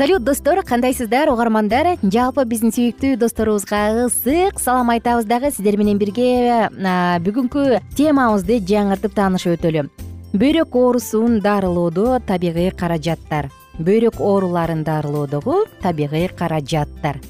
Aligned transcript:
салют 0.00 0.24
достор 0.24 0.62
кандайсыздар 0.64 1.28
угармандар? 1.28 1.98
Жалпы 2.00 2.46
биздин 2.48 2.72
сүйүктүү 2.72 3.18
досторубузга 3.20 4.06
ысык 4.06 4.56
салам 4.56 4.88
айтабыз 4.94 5.26
дагы. 5.28 5.50
Сиздер 5.52 5.76
менен 5.76 5.98
бирге 6.00 6.70
бүгүнкү 7.20 7.82
темабызды 7.98 8.62
жаңыртып 8.64 9.12
таанышып 9.18 9.58
өтөлү. 9.58 9.82
Бөйрөк 10.32 10.78
оорусун 10.80 11.42
дарылоодо 11.44 12.16
табигый 12.24 12.70
каражаттар. 12.70 13.50
Бөйрөк 13.76 14.22
ооруларын 14.24 14.86
дарылоодогу 14.88 15.66
табигый 15.84 16.30
каражаттар 16.32 17.20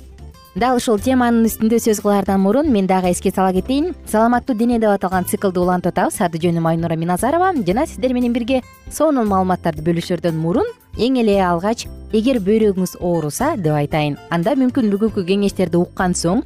дал 0.54 0.76
ушул 0.76 0.98
теманын 0.98 1.46
үстүндө 1.46 1.78
сөз 1.78 2.00
кылаардан 2.02 2.40
мурун 2.42 2.70
мен 2.72 2.86
дагы 2.86 3.10
эске 3.12 3.30
сала 3.30 3.52
кетейин. 3.52 3.94
Саламаттуу 4.06 4.56
дене 4.56 4.78
деп 4.78 4.90
аталган 4.90 5.24
циклды 5.24 5.60
улантып 5.60 5.94
атабыз 5.94 6.20
аты 6.20 6.38
жөнүм 6.42 6.66
айнура 6.66 6.96
миназарова 6.96 7.52
жана 7.66 7.86
сиздер 7.86 8.12
менен 8.12 8.32
бирге 8.32 8.62
сонун 8.90 9.28
маалыматтарды 9.28 9.82
бөлүшөрдөн 9.86 10.36
мурун 10.36 10.66
эң 10.98 11.20
эле 11.22 11.38
алгач 11.44 11.86
эгер 12.12 12.40
бөйрөгүңүз 12.42 12.96
ооруса 13.00 13.54
деп 13.56 13.76
айтайын. 13.78 14.18
Анда 14.30 14.56
мүмкүн 14.58 14.90
бүгүнкү 14.90 15.24
кеңештерди 15.28 15.78
уккан 15.78 16.14
соң 16.14 16.42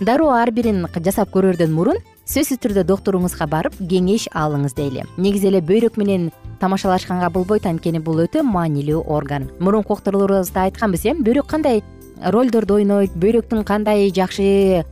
дароо 0.00 0.30
ар 0.30 0.50
бирин 0.54 0.86
жасап 0.94 1.32
көрөрдөн 1.34 1.74
мурун 1.74 1.98
сөзсүз 2.28 2.60
түрдө 2.62 2.84
доктуруңузга 2.86 3.46
барып 3.48 3.74
кеңеш 3.90 4.28
алыңыз 4.36 4.76
дейли 4.76 5.02
негизи 5.16 5.48
эле 5.48 5.60
бөйрөк 5.64 5.96
менен 5.96 6.30
тамашалашканга 6.60 7.30
болбойт 7.30 7.66
анткени 7.66 7.98
бул 7.98 8.20
өтө 8.22 8.42
маанилүү 8.42 9.04
орган. 9.06 9.48
Мурунку 9.58 9.94
уктурууларыбызда 9.94 10.68
айтканбыз 10.68 11.06
э 11.06 11.14
бөйрөк 11.14 11.46
кандай 11.46 11.82
ролдорду 12.22 12.78
ойнойт 12.78 13.14
бөйрөктүн 13.14 13.64
кандай 13.64 14.10
жакшы 14.14 14.84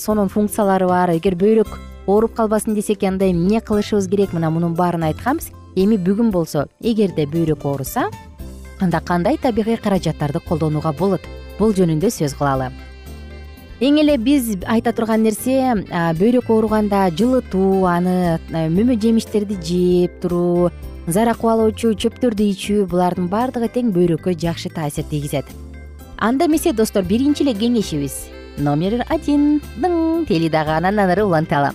сонун 0.00 0.28
функциялары 0.28 0.86
бар 0.88 1.12
эгер 1.16 1.36
бөйрөк 1.40 1.68
ооруп 2.06 2.34
калбасын 2.36 2.74
десек 2.74 3.02
анда 3.04 3.30
эмне 3.30 3.60
кылышыбыз 3.60 4.08
керек 4.08 4.32
мына 4.32 4.50
мунун 4.50 4.74
баарын 4.74 5.04
айтканбыз. 5.10 5.50
Эми 5.76 5.96
бүгүн 5.96 6.30
болсо 6.30 6.68
эгерде 6.80 7.26
бөйрөк 7.26 7.64
ооруса 7.64 8.10
анда 8.80 9.00
кандай 9.00 9.36
табигый 9.38 9.76
каражаттарды 9.76 10.40
колдонууга 10.40 10.92
болот? 10.92 11.22
Бул 11.58 11.72
жөнүндө 11.74 12.10
сөз 12.10 12.36
кылалы. 12.38 12.70
Эң 13.80 13.98
эле 14.04 14.16
биз 14.18 14.54
айта 14.70 14.92
турган 14.92 15.24
нерсе 15.24 15.74
бөйрөк 16.20 16.50
ооруганда 16.50 17.08
жылытуу 17.10 17.84
аны 17.90 18.38
мөмө 18.52 19.00
жемиштерди 19.00 19.58
жеп 19.58 20.20
туруу 20.22 20.70
зара 21.08 21.34
кубалоочу 21.34 21.96
чөптөрдү 21.98 22.46
ичүү 22.54 22.86
булардын 22.92 23.28
баардыгы 23.32 23.72
тең 23.74 23.90
бөйрөккө 23.96 24.38
жакшы 24.38 24.70
таасир 24.70 25.04
тийгизет 25.10 25.50
анда 26.24 26.46
эмесе 26.46 26.72
достор 26.72 27.04
биринчи 27.04 27.42
эле 27.42 27.52
кеңешибиз. 27.52 28.30
Номер 28.56 29.04
один 29.10 29.60
тели 30.24 30.48
дагы 30.48 30.70
анан 30.70 30.98
ары 30.98 31.22
уланталы 31.22 31.72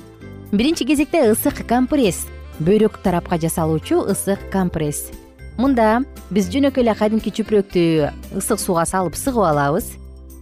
биринчи 0.52 0.86
кезекте 0.86 1.30
ысык 1.30 1.68
компресс. 1.68 2.26
Бөйрөк 2.60 2.98
тарапка 3.04 3.38
жасалуучу 3.38 4.08
ысык 4.10 4.40
компресс. 4.52 5.12
Мында 5.60 6.02
биз 6.32 6.50
жөнөкөй 6.50 6.82
эле 6.82 6.96
кадимки 6.98 7.30
чүпүрөктү 7.30 8.10
ысык 8.42 8.58
сууга 8.58 8.88
салып 8.90 9.14
сыгып 9.14 9.46
алабыз. 9.52 9.92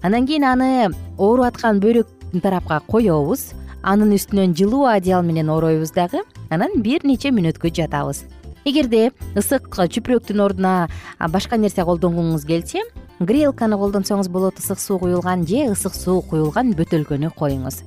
Андан 0.01 0.25
кийин 0.25 0.45
аны 0.47 0.87
ооруп 1.17 1.49
аткан 1.49 1.81
бөйрөк 1.83 2.07
тарапка 2.41 2.79
коебуз. 2.87 3.51
Анын 3.83 4.15
үстүнөн 4.15 4.55
жылуу 4.55 4.85
одеял 4.87 5.21
менен 5.21 5.49
оройбуз 5.49 5.91
дагы. 5.91 6.23
Анан 6.49 6.79
бир 6.79 7.03
нече 7.03 7.33
мүнөткө 7.35 7.73
жатабыз. 7.75 8.23
Эгерде 8.63 9.11
ысык 9.35 9.67
чүпүрөктүн 9.67 10.39
ордуна 10.39 10.87
башка 11.27 11.59
нерсе 11.59 11.83
колдонгуңуз 11.83 12.47
келсе 12.47 12.85
грелканы 13.19 13.77
колдонсоңуз 13.77 14.29
болот 14.29 14.59
ысык 14.61 14.79
суу 14.79 14.99
куюлган 14.99 15.45
же 15.47 15.65
ысык 15.71 15.95
суу 15.95 16.21
куюлган 16.21 16.73
бөтөлкөнү 16.77 17.31
коюңуз. 17.35 17.81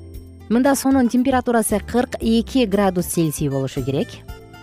Мында 0.50 0.74
суунун 0.74 1.08
температурасы 1.08 1.78
кырк 1.86 2.16
эки 2.20 2.64
градус 2.66 3.06
цельсий 3.06 3.48
болушу 3.48 3.84
керек. 3.84 4.08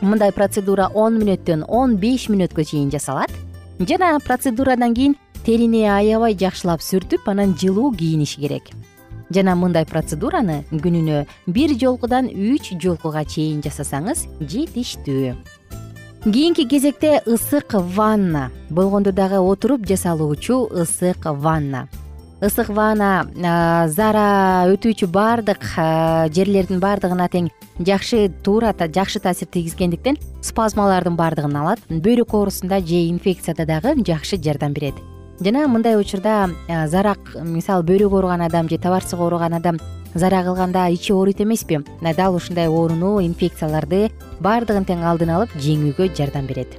Мындай 0.01 0.33
процедура 0.33 0.89
он 0.93 1.17
мүнөттөн 1.21 1.63
он 1.67 1.95
беш 1.97 2.27
мүнөткө 2.27 2.65
чейин 2.67 2.91
жасалат. 2.91 3.31
Жана 3.79 4.19
процедурадан 4.19 4.93
кийин 4.93 5.15
терини 5.45 5.85
аябай 5.87 6.35
жакшылап 6.35 6.83
сүртүп 6.83 7.29
анан 7.31 7.55
жылуу 7.55 7.93
кийиниш 7.95 8.35
керек. 8.35 8.73
Жана 9.29 9.55
мындай 9.55 9.85
процедураны 9.85 10.65
күнүнө 10.71 11.25
бир 11.47 11.73
жолкудан 11.79 12.27
үч 12.27 12.73
жолкуга 12.83 13.23
чейин 13.23 13.63
жасасаңыз 13.63 14.27
жетиштүү 14.39 15.35
кийинки 16.23 16.65
кезекте 16.65 17.21
ысык 17.25 17.73
ванна 17.73 18.51
болгондо 18.69 19.11
дагы 19.11 19.39
отуруп 19.39 19.85
жасалуучу 19.85 20.69
ысык 20.71 21.25
ванна. 21.25 21.87
Ысык 22.41 22.69
ванна 22.69 23.25
зара 23.87 24.67
өтүүчү 24.69 25.07
баардык 25.07 25.63
жерлердин 26.33 26.79
баардыгына 26.79 27.29
тең 27.29 27.49
жакшы 27.79 28.29
туура 28.43 28.73
жакшы 28.73 29.19
таасир 29.19 29.47
тийгизгендиктен 29.47 30.17
спазмалардын 30.41 31.15
баардыгын 31.15 31.55
алат. 31.55 31.79
Бөйрөк 31.89 32.33
оорусунда 32.33 32.79
же 32.79 33.07
инфекцияда 33.09 33.65
дагы 33.65 33.95
жакшы 34.03 34.37
жардам 34.37 34.73
берет. 34.73 34.95
Жана 35.39 35.67
мындай 35.67 35.95
учурда 35.95 36.49
зарак 36.87 37.37
мисалы 37.41 37.83
бөйрөгү 37.83 38.17
ооруган 38.17 38.41
адам 38.41 38.69
же 38.69 38.77
табарсык 38.77 39.19
ооруган 39.19 39.53
адам 39.53 39.77
зара 40.13 40.43
кылганда 40.43 40.87
ичи 40.89 41.13
ооруйт 41.13 41.41
эмеспи. 41.41 41.83
Мына 42.01 42.13
дал 42.15 42.35
ушундай 42.35 42.67
ооруну 42.67 43.19
инфекцияларды 43.21 44.11
баардыгын 44.39 44.85
тең 44.85 45.03
алдын 45.03 45.33
алып 45.35 45.55
жеңүүгө 45.55 46.13
жардам 46.15 46.47
берет. 46.47 46.77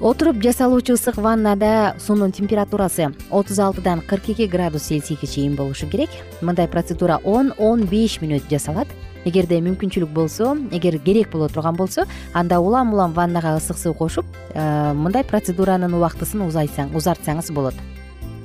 Отуруп 0.00 0.42
жасалуучу 0.42 0.98
ысык 0.98 1.16
ваннада 1.16 1.94
суунун 1.98 2.32
температурасы 2.32 3.12
отуз 3.30 3.58
алтыдан 3.58 4.02
кырк 4.02 4.28
эки 4.28 4.46
градус 4.46 4.82
цельсийге 4.90 5.26
чейин 5.26 5.54
болушу 5.54 5.86
керек. 5.86 6.10
Мындай 6.40 6.68
процедура 6.68 7.20
он 7.24 7.52
он 7.58 7.86
беш 7.86 8.18
мүнөт 8.20 8.50
жасалат. 8.50 8.88
Эгерде 9.24 9.60
мүмкүнчүлүк 9.64 10.10
болсо 10.12 10.56
эгер 10.72 10.98
керек 10.98 11.30
боло 11.32 11.48
турган 11.48 11.76
болсо 11.76 12.04
анда 12.34 12.58
улам 12.60 12.92
улам 12.92 13.12
ваннага 13.12 13.56
ысык 13.56 13.78
суу 13.78 13.94
кошуп 13.94 14.26
э, 14.52 14.92
мындай 14.92 15.24
процедуранын 15.24 15.94
убактысын 15.94 16.42
узартсаңыз 16.44 17.52
болот. 17.52 17.74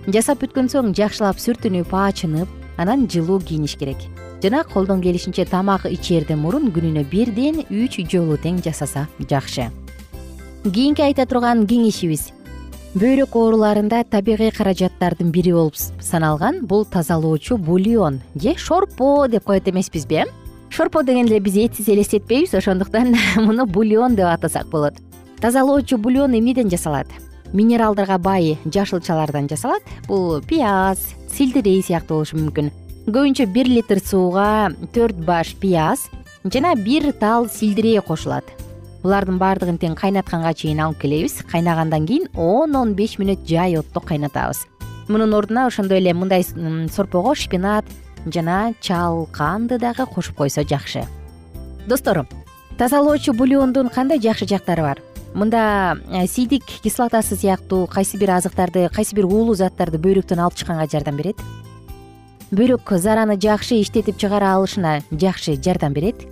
Жасап 0.08 0.40
бүткөн 0.40 0.70
соң 0.72 0.94
жакшылап 0.96 1.42
сүртүнүп 1.44 1.92
ачынып 1.92 2.48
анан 2.80 3.08
жылуу 3.12 3.40
кийиниш 3.40 3.76
керек. 3.76 3.98
Жана 4.42 4.64
колдон 4.64 5.02
келишинче 5.02 5.44
тамак 5.46 5.84
ичээрден 5.86 6.40
мурун 6.40 6.72
күнүнө 6.72 7.04
бирден 7.12 7.60
үч 7.68 8.00
жолу 8.08 8.38
тең 8.40 8.64
жасаса 8.64 9.08
жакшы. 9.20 9.68
Кийинки 10.64 11.04
айта 11.04 11.26
турган 11.28 11.66
кеңешибиз. 11.68 12.30
Бөйрөк 12.96 13.36
ооруларында 13.36 14.06
табигый 14.08 14.50
каражаттардын 14.56 15.30
бири 15.36 15.52
болуп 15.54 15.76
саналган 15.78 16.64
бул 16.66 16.86
тазалоочу 16.86 17.58
бульон 17.58 18.22
же 18.34 18.56
шорпо 18.58 19.28
деп 19.28 19.44
коет 19.44 19.68
эмеспизби 19.68 20.24
э 20.24 20.26
шорпо 20.70 21.04
дегенде 21.04 21.36
эле 21.36 21.40
биз 21.40 21.56
этсиз 21.58 21.90
элестетпейбиз 21.90 22.54
ошондуктан 22.54 23.16
муну 23.36 23.66
бульон 23.66 24.16
деп 24.16 24.26
атасак 24.26 24.68
болот. 24.70 24.94
Тазалоочу 25.42 25.98
бульон 25.98 26.34
эмнеден 26.34 26.70
жасалат 26.70 27.08
минералдарга 27.54 28.18
бай 28.18 28.58
жашылчалардан 28.66 29.50
жасалат. 29.50 29.84
Бул 30.08 30.42
пияз 30.42 31.00
сельдерей 31.32 31.82
сыяктуу 31.84 32.20
болушу 32.20 32.38
мүмкүн. 32.38 32.72
Көбүнчө 33.10 33.48
бир 33.54 33.70
литр 33.70 34.02
сууга 34.04 34.70
төрт 34.94 35.18
баш 35.26 35.56
пияз 35.60 36.08
жана 36.46 36.76
бир 36.76 37.12
тал 37.14 37.50
сельдерей 37.50 38.02
кошулат. 38.02 38.46
Булардын 39.04 39.40
баардыгын 39.40 39.80
тең 39.80 39.96
кайнатканга 39.96 40.54
чейин 40.54 40.82
алып 40.84 41.00
келебиз. 41.02 41.40
Кайнагандан 41.52 42.06
кийин 42.06 42.28
он 42.36 42.76
он 42.76 42.94
беш 42.94 43.18
мүнөт 43.18 43.48
жай 43.48 43.78
отто 43.80 44.00
кайнатабыз. 44.00 44.66
Мунун 45.08 45.34
ордуна 45.34 45.66
ошондой 45.68 46.00
эле 46.00 46.14
мындай 46.14 46.44
сорпого 46.44 47.34
шпинат 47.36 47.86
жана 48.26 48.74
чалканды 48.82 49.80
дагы 49.80 50.06
кошуп 50.06 50.36
койсо 50.36 50.64
жакшы. 50.64 51.06
Достор 51.88 52.28
тазалоочу 52.78 53.34
бульондун 53.34 53.90
кандай 53.90 54.20
жакшы 54.20 54.46
жактары 54.46 54.82
бар 54.84 55.02
мында 55.34 55.98
э, 56.10 56.26
сийдик 56.28 56.64
кислотасы 56.84 57.36
сыяктуу 57.36 57.86
кайсы 57.88 58.18
бир 58.18 58.32
азыктарды 58.38 58.90
кайсы 58.94 59.16
бир 59.16 59.26
уулуу 59.26 59.56
заттарды 59.56 60.00
бөйрөктөн 60.02 60.42
алып 60.42 60.58
чыкканга 60.58 60.88
жардам 60.90 61.18
берет? 61.18 61.38
Бөйрөк 62.52 62.98
зараны 62.98 63.38
жакшы 63.38 63.78
иштетип 63.82 64.18
чыгара 64.18 64.56
алышына 64.56 65.02
жакшы 65.12 65.56
жардам 65.62 65.94
берет. 65.94 66.26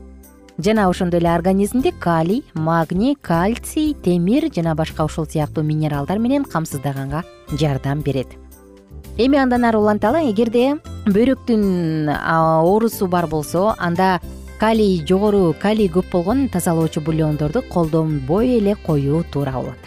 Жана 0.58 0.88
ошондой 0.90 1.20
эле 1.20 1.30
организмди 1.30 1.92
калий 1.92 2.44
магний 2.56 3.16
кальций 3.16 3.94
темир 3.94 4.50
жана 4.54 4.74
башка 4.74 5.06
ушул 5.06 5.28
сыяктуу 5.28 5.64
минералдар 5.64 6.18
менен 6.18 6.44
камсыздаганга 6.44 7.24
жардам 7.52 8.02
берет. 8.02 8.28
Эми 9.18 9.38
андан 9.38 9.66
ары 9.66 9.78
уланталы 9.78 10.32
эгерде 10.32 10.80
бөйрөктүн 11.06 12.10
оорусу 12.10 13.08
бар 13.08 13.28
болсо 13.28 13.76
анда 13.78 14.20
калий 14.60 15.04
жогору 15.06 15.56
калий 15.60 15.88
көп 15.88 16.10
болгон 16.12 16.48
тазалоочу 16.50 17.02
бульондорду 17.02 17.62
колдонбой 17.62 18.58
эле 18.58 18.76
коюу 18.76 19.24
туура 19.32 19.52
болот. 19.52 19.78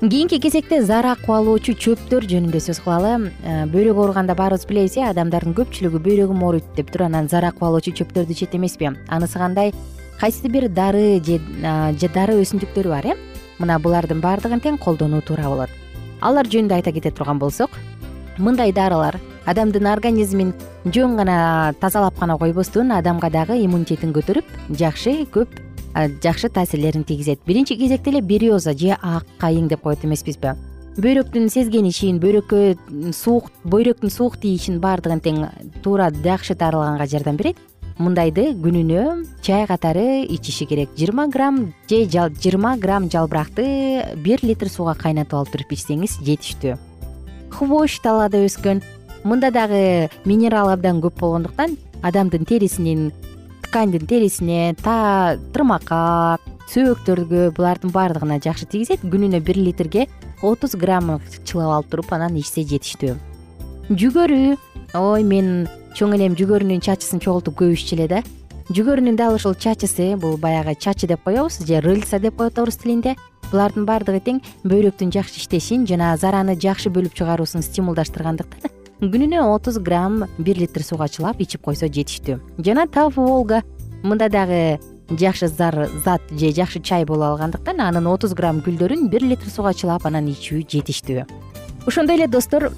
Кийинки 0.00 0.38
кезекте 0.38 0.82
зарак 0.82 1.20
кубалоочу 1.26 1.74
чөптөр 1.74 2.24
жөнүндө 2.24 2.60
сөз 2.62 2.78
кылалы 2.80 3.32
э, 3.44 3.66
бөйрөк 3.68 3.98
ооруганда 4.00 4.34
баарыбыз 4.34 4.64
билебиз 4.64 4.96
э 4.96 5.04
адамдардын 5.10 5.52
көпчүлүгү 5.58 6.00
бөйрөгүм 6.06 6.40
ооруйт 6.42 6.64
деп 6.76 6.88
туруп 6.90 7.10
анан 7.10 7.28
зарак 7.28 7.58
кубалоочу 7.58 7.92
чөптөрдү 7.92 8.32
ичет 8.32 8.54
эмеспи. 8.54 8.94
Анысы 9.08 9.36
кандай? 9.36 9.74
Кайсы 10.18 10.48
бир 10.48 10.68
дары 10.68 11.20
же 11.20 12.08
дары 12.14 12.40
өсүмдүктөрү 12.40 12.88
бар 12.88 13.06
э? 13.12 13.16
Мына 13.58 13.76
булардын 13.78 14.22
баардыгын 14.24 14.64
тең 14.64 14.78
колдонуу 14.78 15.20
туура 15.20 15.50
болот. 15.52 15.70
Алар 16.22 16.48
жөнүндө 16.48 16.80
айта 16.80 16.92
кете 16.92 17.10
турган 17.10 17.38
болсок 17.38 17.70
мындай 18.38 18.72
дарылар 18.72 19.20
адамдын 19.46 19.86
организмин 19.92 20.52
жөн 20.84 21.16
гана 21.16 21.74
тазалап 21.80 22.18
гана 22.18 22.36
койбостон 22.38 22.92
адамга 22.92 23.30
дагы 23.30 23.56
иммунитетин 23.64 24.12
көтөрүп 24.12 24.44
жакшы 24.70 25.26
көп 25.32 25.48
жакшы 26.22 26.48
таасирлерин 26.48 27.04
тийгизет. 27.04 27.40
Биринчи 27.46 27.76
кезекте 27.76 28.10
эле 28.10 28.20
береза 28.20 28.72
же 28.76 28.96
ак 29.00 29.26
кайың 29.38 29.68
деп 29.68 29.82
коет 29.82 30.04
эмеспизби. 30.04 30.54
Бөйрөктүн 31.00 31.48
сезгенишин 31.48 32.18
бөйрөккө 32.20 33.12
суук 33.14 33.50
бөйрөктүн 33.64 34.10
суук 34.10 34.36
тийишин 34.42 34.80
баардыгын 34.82 35.20
тең 35.22 35.44
туура 35.82 36.10
жакшы 36.10 36.54
дарылаганга 36.54 37.06
жардам 37.06 37.36
берет. 37.36 37.56
Мындайды 38.00 38.54
күнүнө 38.56 39.26
чай 39.42 39.66
катары 39.68 40.24
ичиши 40.24 40.66
керек. 40.66 40.90
Жыйырма 40.96 41.28
грамм 41.28 41.74
же 41.88 42.04
жыйырма 42.06 42.76
грамм 42.76 43.10
жалбыракты 43.10 44.16
бир 44.16 44.40
литр 44.42 44.68
сууга 44.68 44.94
кайнатып 44.94 45.34
алып 45.34 45.52
туруп 45.52 45.74
ичсеңиз 45.76 46.18
жетиштүү. 46.24 46.78
Хвощ 47.50 48.00
талаада 48.02 48.40
өскөн 48.46 48.82
мында 49.24 49.50
дагы 49.52 50.08
минерал 50.24 50.70
абдан 50.72 51.00
көп 51.04 51.18
болгондуктан 51.20 51.76
адамдын 52.02 52.46
терисинин 52.48 53.10
тканьдын 53.66 54.06
терисине 54.08 54.74
тырмакка 54.82 56.38
сөөктөргө 56.70 57.50
булардын 57.56 57.92
баардыгына 57.94 58.40
жакшы 58.42 58.66
тийгизет. 58.70 59.02
Күнүнө 59.02 59.40
бир 59.42 59.58
литрге 59.58 60.06
отуз 60.42 60.76
грамм 60.78 61.18
чылап 61.44 61.76
алып 61.76 61.90
туруп 61.90 62.12
анан 62.14 62.38
ичсе 62.38 62.64
жетиштүү. 62.64 63.16
Жүгөрү 63.90 64.56
ой 64.98 65.26
мен 65.26 65.68
чоң 65.98 66.14
энем 66.18 66.36
жүгөрүнүн 66.38 66.82
чачысын 66.86 67.22
чогултуп 67.22 67.58
көп 67.60 67.74
иччү 67.74 67.98
эле 67.98 68.08
да. 68.10 68.22
Жүгөрүнүн 68.70 69.18
дал 69.18 69.34
ушул 69.34 69.54
чачысы 69.58 70.14
бул 70.16 70.38
баягы 70.38 70.76
чачы 70.78 71.10
деп 71.10 71.24
коебуз 71.26 71.58
же 71.66 71.80
рыльца 71.82 72.18
деп 72.18 72.38
коет 72.38 72.58
орус 72.58 72.78
тилинде. 72.78 73.16
Булардын 73.50 73.86
баардыгы 73.86 74.22
тең 74.22 74.42
бөйрөктүн 74.62 75.10
жакшы 75.10 75.42
иштешин 75.42 75.86
жана 75.90 76.16
зараны 76.16 76.54
жакшы 76.54 76.90
бөлүп 76.94 77.18
чыгаруусун 77.18 77.66
стимулдаштыргандыктан 77.66 78.79
күнүнө 79.00 79.40
отуз 79.48 79.78
грамм 79.80 80.26
бир 80.36 80.58
литр 80.60 80.82
сууга 80.84 81.06
чылап 81.08 81.38
ичип 81.40 81.62
койсо 81.64 81.88
жетиштүү. 81.88 82.36
Жана 82.60 82.84
тавы 82.84 83.24
волга 83.24 83.62
мында 84.02 84.28
дагы 84.28 84.76
жакшы 85.08 85.48
зар 85.48 85.88
зат 86.04 86.20
же 86.36 86.50
жакшы 86.52 86.82
чай 86.84 87.06
боло 87.08 87.30
алгандыктан 87.30 87.80
анын 87.80 88.10
отуз 88.12 88.34
грамм 88.36 88.60
гүлдөрүн 88.60 89.08
бир 89.08 89.24
литр 89.24 89.48
сууга 89.48 89.72
чылап 89.72 90.04
анан 90.04 90.28
ичүү 90.28 90.66
жетиштүү. 90.68 91.24
Ошондой 91.88 92.18
эле 92.18 92.26
достор 92.28 92.68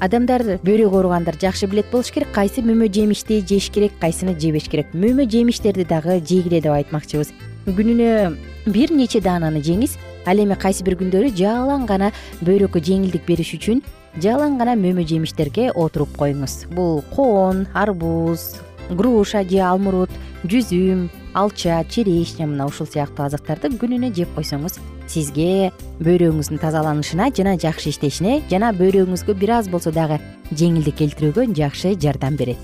адамдар 0.00 0.58
бөйрөк 0.66 0.96
ооругандар 0.98 1.38
жакшы 1.38 1.70
билет 1.70 1.86
болуш 1.92 2.10
керек. 2.10 2.32
Кайсы 2.34 2.58
мөмө 2.58 2.90
жемишти 2.90 3.38
жеш 3.46 3.70
керек 3.70 3.94
кайсыны 4.00 4.34
жебеш 4.34 4.66
керек. 4.66 4.90
Мөмө 4.94 5.30
жемиштерди 5.30 5.86
дагы 5.86 6.18
жегиле 6.18 6.60
деп 6.60 6.74
айтмакчыбыз. 6.74 7.30
Күнүнө 7.70 8.34
бир 8.66 8.90
нече 8.90 9.20
даананы 9.22 9.62
жеңиз 9.62 9.94
ал 10.26 10.42
эми 10.42 10.58
кайсы 10.58 10.82
бир 10.82 10.98
күндөрү 10.98 11.30
жалаң 11.38 11.86
гана 11.86 12.10
бөйрөккө 12.42 12.82
жеңилдик 12.82 13.24
бериш 13.26 13.54
үчүн 13.54 13.82
жалаң 14.16 14.58
гана 14.58 14.74
мөмө 14.78 15.04
жемиштерге 15.06 15.70
отуруп 15.74 16.16
коюңуз. 16.18 16.64
Бул 16.72 17.02
коон 17.14 17.66
арбуз 17.74 18.54
груша 18.90 19.44
же 19.44 19.60
алмурут 19.60 20.10
жүзүм 20.48 21.08
алча 21.34 21.82
черешня 21.90 22.46
мына 22.46 22.66
ушул 22.66 22.88
сыяктуу 22.88 23.26
азыктарды 23.26 23.70
күнүнө 23.76 24.12
жеп 24.16 24.32
койсоңуз 24.36 24.78
сизге 25.08 25.70
бөйрөгүңүздүн 26.00 26.60
тазаланышына 26.62 27.30
жана 27.36 27.56
жакшы 27.60 27.92
иштешине 27.92 28.40
жана 28.50 28.72
бөйрөгүңүзгө 28.76 29.36
бир 29.38 29.54
аз 29.58 29.70
болсо 29.72 29.92
дагы 29.92 30.20
жеңилдик 30.52 30.98
келтирүүгө 31.00 31.48
жакшы 31.56 31.94
жардам 32.00 32.36
берет. 32.36 32.60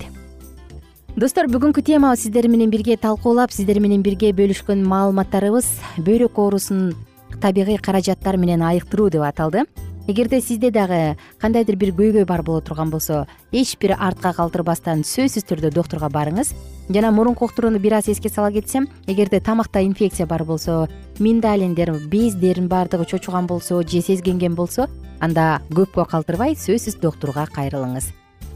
Достор 1.15 1.47
бүгүнкү 1.47 1.79
темабыз 1.85 2.25
сиздер 2.25 2.49
менен 2.51 2.71
бирге 2.73 2.97
талкуулап 2.99 3.53
сиздер 3.55 3.79
менен 3.79 4.01
бирге 4.03 4.33
бөлүшкөн 4.35 4.81
маалыматтарыбыз 4.83 5.69
бөйрөк 6.03 6.39
оорусун 6.43 6.89
табигый 7.41 7.77
каражаттар 7.77 8.37
менен 8.37 8.65
айыктыруу 8.67 9.09
деп 9.09 9.23
аталды 9.23 9.63
эгерде 10.07 10.41
сизде 10.41 10.71
дагы 10.71 11.17
кандайдыр 11.41 11.75
бир 11.75 11.91
көйгөй 11.95 12.25
бар 12.25 12.43
боло 12.43 12.61
турган 12.61 12.89
болсо 12.89 13.25
эч 13.51 13.75
бир 13.81 13.95
артка 13.97 14.33
калтырбастан 14.33 15.01
сөзсүз 15.01 15.47
түрдө 15.49 15.71
доктурга 15.73 16.09
барыңыз. 16.13 16.53
Жана 16.89 17.11
мурунку 17.11 17.45
уктурууну 17.45 17.79
бир 17.79 17.97
аз 17.97 18.07
эске 18.07 18.29
сала 18.29 18.51
кетсем 18.51 18.87
эгерде 19.07 19.39
тамакта 19.39 19.81
инфекция 19.81 20.27
бар 20.27 20.43
болсо 20.43 20.87
миндалиндер 21.19 21.91
бездердин 22.07 22.67
баардыгы 22.67 23.05
чочуган 23.05 23.47
болсо 23.47 23.81
же 23.81 24.01
сезгенген 24.01 24.53
болсо 24.55 24.87
анда 25.19 25.61
көпкө 25.71 26.05
калтырбай 26.09 26.53
сөзсүз 26.53 26.99
доктурга 27.01 27.47
кайрылыңыз. 27.47 28.11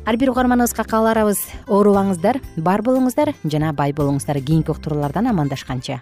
Ар 0.05 0.17
бир 0.17 0.29
угарманыбызга 0.29 0.85
кааларабыз 0.85 1.41
оорубаңыздар 1.67 2.39
бар 2.57 2.81
болуңуздар 2.81 3.33
жана 3.43 3.73
бай 3.73 3.91
болуңуздар. 3.93 4.37
Кийинки 4.37 4.71
уктуруулардан 4.71 5.27
амандашканча 5.27 6.01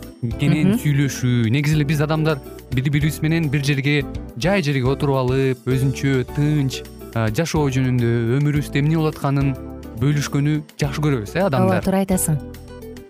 кенен 0.21 0.75
сүйлөшүү 0.77 1.49
негизи 1.53 1.79
эле 1.79 1.85
биз 1.89 2.01
адамдар 2.05 2.37
бири 2.75 2.93
бирибиз 2.93 3.21
менен 3.25 3.49
бир 3.49 3.63
жерге 3.65 4.03
жай 4.37 4.61
жерге 4.61 4.85
отуруп 4.93 5.17
алып 5.23 5.65
өзүнчө 5.65 6.11
тынч 6.35 6.83
жашоо 7.37 7.65
жөнүндө 7.73 8.11
өмүрүбүздө 8.37 8.83
эмне 8.83 8.99
болуп 8.99 9.15
атканын 9.15 9.55
бөлүшкөнү 10.01 10.59
жакшы 10.77 11.01
көрөбүз 11.01 11.33
э 11.35 11.45
адамдар. 11.47 11.81
Ооба 11.81 11.85
туура 11.85 12.03
айтасың 12.05 12.37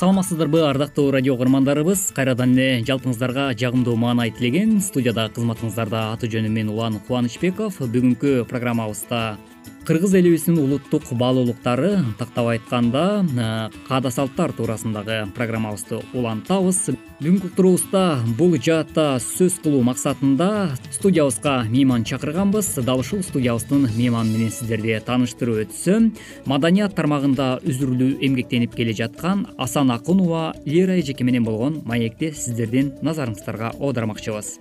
саламатсыздарбы 0.00 0.62
ардактуу 0.64 1.10
радио 1.12 1.34
угармандарыбыз 1.34 2.06
кайрадан 2.16 2.54
эле 2.56 2.84
жалпыңыздарга 2.88 3.50
жагымдуу 3.60 3.98
маанай 4.00 4.30
тилеген 4.32 4.78
студияда 4.80 5.26
кызматыңыздарда 5.36 6.06
аты 6.14 6.30
жөнүм 6.32 6.56
мен 6.56 6.70
улан 6.72 6.96
кубанычбеков. 7.04 7.82
Бүгүнкү 7.84 8.46
программабызда 8.48 9.36
кыргыз 9.84 10.14
элибиздин 10.16 10.56
улуттук 10.62 11.04
баалуулуктары 11.12 11.98
тактап 12.16 12.48
айтканда 12.54 13.04
э, 13.28 13.70
каада 13.88 14.10
салттар 14.10 14.52
туурасындагы 14.56 15.26
программабызды 15.36 16.00
улантабыз 16.14 16.80
бүгүнкү 17.20 17.50
уктуруубузда 17.50 18.02
бул 18.38 18.54
жаатта 18.56 19.18
сөз 19.20 19.58
кылуу 19.60 19.82
максатында 19.84 20.70
студиябызга 20.88 21.66
мейман 21.68 22.06
чакырганбыз. 22.08 22.78
Дал 22.86 23.02
ушул 23.02 23.20
студиябыздын 23.20 23.90
мейманы 23.92 24.32
менен 24.32 24.48
сиздерди 24.48 24.96
тааныштырып 25.04 25.66
өтсөм 25.66 26.06
маданият 26.48 26.94
тармагында 26.96 27.58
үзүрүлүү 27.60 28.22
эмгектенип 28.24 28.72
келе 28.72 28.94
жаткан 28.96 29.50
асан 29.60 29.92
акунова 29.92 30.54
лера 30.64 30.96
эжеке 30.96 31.26
менен 31.28 31.44
болгон 31.44 31.82
маекти 31.84 32.32
сиздердин 32.32 32.94
назарыңыздарга 33.04 33.74
оодармакчыбыз 33.76 34.54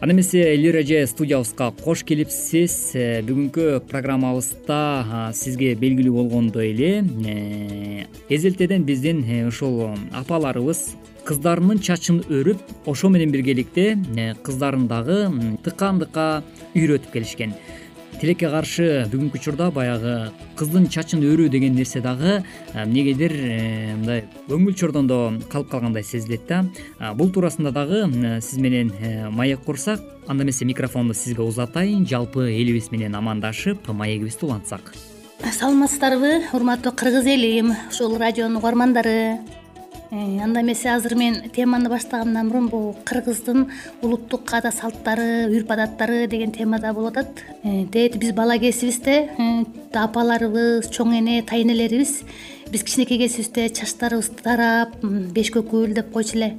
анда 0.00 0.14
эмесе 0.14 0.56
лира 0.56 0.80
эже 0.80 1.04
студиябызга 1.06 1.74
кош 1.84 2.06
келипсиз 2.08 2.94
э, 2.94 3.20
бүгүнкү 3.26 3.82
программабызда 3.90 5.34
сизге 5.34 5.74
белгилүү 5.74 6.14
болгондой 6.22 6.70
эле 6.70 7.04
э, 7.04 8.06
эзелтеден 8.30 8.88
биздин 8.88 9.24
э, 9.28 9.44
ушул 9.48 9.90
апаларыбыз 10.14 10.94
кыздарынын 11.28 11.82
чачын 11.84 12.22
өрүп 12.32 12.88
ошо 12.88 13.10
менен 13.12 13.32
биргеликте 13.34 13.98
кыздарын 14.42 14.88
дагы 14.88 15.26
тыкаандыкка 15.64 16.42
үйрөтүп 16.74 17.12
келишкен. 17.12 17.52
Тилекке 18.18 18.48
каршы 18.50 19.04
бүгүнкү 19.12 19.38
учурда 19.38 19.68
баягы 19.70 20.32
кыздын 20.58 20.88
чачын 20.90 21.20
өрүү 21.22 21.52
деген 21.52 21.76
нерсе 21.78 22.00
дагы 22.02 22.40
эмнегедир 22.74 23.34
э, 23.36 23.94
мындай 23.94 24.24
өңүл 24.50 24.74
чордондо 24.74 25.18
калып 25.52 25.70
калгандай 25.70 26.02
сезилет 26.02 26.48
да. 26.48 26.64
Бул 27.14 27.30
туурасында 27.30 27.70
дагы 27.70 28.00
сиз 28.42 28.58
менен 28.58 28.90
э, 28.98 29.28
маек 29.30 29.62
курсак 29.62 30.02
анда 30.26 30.42
эмесе 30.42 30.64
микрофонду 30.64 31.14
сизге 31.14 31.42
узатайын 31.46 32.08
жалпы 32.10 32.48
элибиз 32.56 32.90
менен 32.90 33.14
амандашып 33.14 33.86
маегибизди 33.92 34.46
улантсак. 34.48 34.94
Саламатсыздарбы 35.38 36.42
урматтуу 36.52 36.90
кыргыз 36.92 37.26
элим 37.26 37.76
ушул 37.88 38.18
радионун 38.18 38.56
угармандары. 38.56 39.38
Э, 39.38 39.57
анда 40.10 40.60
эмесе 40.60 40.88
азыр 40.88 41.14
мен 41.14 41.50
теманы 41.52 41.88
баштагандан 41.88 42.48
мурун 42.48 42.68
бул 42.68 42.96
кыргыздын 43.04 43.66
улуттук 44.02 44.44
каада 44.48 44.70
салттары 44.72 45.48
үрп 45.52 45.72
адаттары 45.74 46.26
деген 46.26 46.52
темада 46.52 46.94
болуп 46.94 47.18
атат. 47.18 47.44
Э, 47.62 47.84
дээт 47.84 48.16
биз 48.16 48.32
бала 48.32 48.58
кезибизде 48.58 49.28
э, 49.36 49.64
апаларыбыз 49.92 50.88
чоң 50.88 51.18
эне 51.18 51.42
тайэнелерибиз 51.42 52.22
биз 52.72 52.84
кичинекей 52.84 53.18
кезибизде 53.18 53.68
чачтарыбыз 53.68 54.30
тарап 54.42 54.96
беш 55.02 55.52
көкүл 55.52 55.92
деп 55.92 56.12
койчу 56.12 56.38
эле 56.38 56.54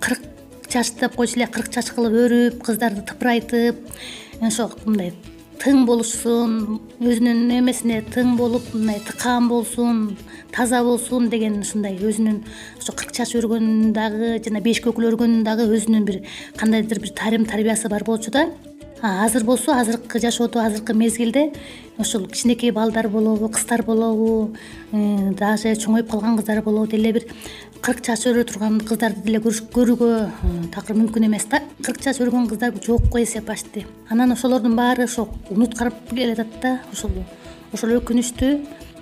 кырк 0.00 0.20
чач 0.68 0.92
деп 1.00 1.16
койчу 1.16 1.40
эле 1.40 1.48
кырк 1.48 1.72
чач 1.72 1.90
кылып 1.94 2.20
өрүп 2.24 2.62
кыздарды 2.64 3.04
тыпырайтып 3.08 3.80
ошо 4.40 4.70
мындай 4.84 5.12
тың 5.60 5.82
болушсун 5.84 6.80
өзүнүн 7.04 7.50
эмесине 7.58 7.98
тың 8.14 8.32
болуп 8.38 8.70
мындай 8.72 9.02
тыкаан 9.04 9.48
болсун 9.50 9.98
таза 10.54 10.80
болсун 10.86 11.28
деген 11.28 11.58
ушундай 11.60 11.98
өзүнүн 12.00 12.38
ошо 12.78 12.94
кырк 12.96 13.12
чач 13.18 13.34
өргөндүн 13.36 13.92
дагы 13.92 14.32
жана 14.46 14.62
беш 14.64 14.80
көкүл 14.86 15.10
өргөндүн 15.10 15.44
дагы 15.44 15.68
өзүнүн 15.68 16.06
бир 16.08 16.22
кандайдыр 16.56 17.02
бир 17.04 17.12
тарым 17.12 17.44
тарбиясы 17.44 17.92
бар 17.92 18.04
болчу 18.08 18.32
да. 18.32 18.48
Азыр 19.02 19.44
болсо 19.44 19.72
азыркы 19.72 20.20
жашоодо 20.20 20.60
азыркы 20.60 20.92
мезгилде 20.92 21.52
ушул 21.98 22.26
кичинекей 22.26 22.70
балдар 22.70 23.08
болобу 23.08 23.48
кыздар 23.48 23.82
болобу 23.82 24.56
э, 24.92 25.32
даже 25.38 25.72
чоңоюп 25.72 26.10
калган 26.10 26.36
кыздар 26.36 26.60
болобу 26.62 26.90
деле 26.90 27.12
бир 27.12 27.24
кырк 27.80 28.02
чач 28.04 28.26
өрө 28.28 28.44
турган 28.44 28.78
кыздарды 28.84 29.22
деле 29.24 29.40
көрүүгө 29.40 30.08
э, 30.20 30.50
такыр 30.74 30.98
мүмкүн 30.98 31.26
эмес 31.30 31.46
да. 31.48 31.62
кырк 31.84 32.02
чач 32.04 32.20
өргөн 32.20 32.48
кыздар 32.50 32.74
жок 32.84 33.06
го 33.08 33.18
десе 33.18 33.40
почти 33.40 33.86
анан 34.10 34.32
ошолордун 34.32 34.76
баары 34.76 35.06
ошо 35.08 35.28
унуткарып 35.50 36.12
келатат 36.12 36.52
да 36.60 36.74
ушул 36.92 37.10
ошол 37.72 37.96
өкүнүчтүү 37.96 38.52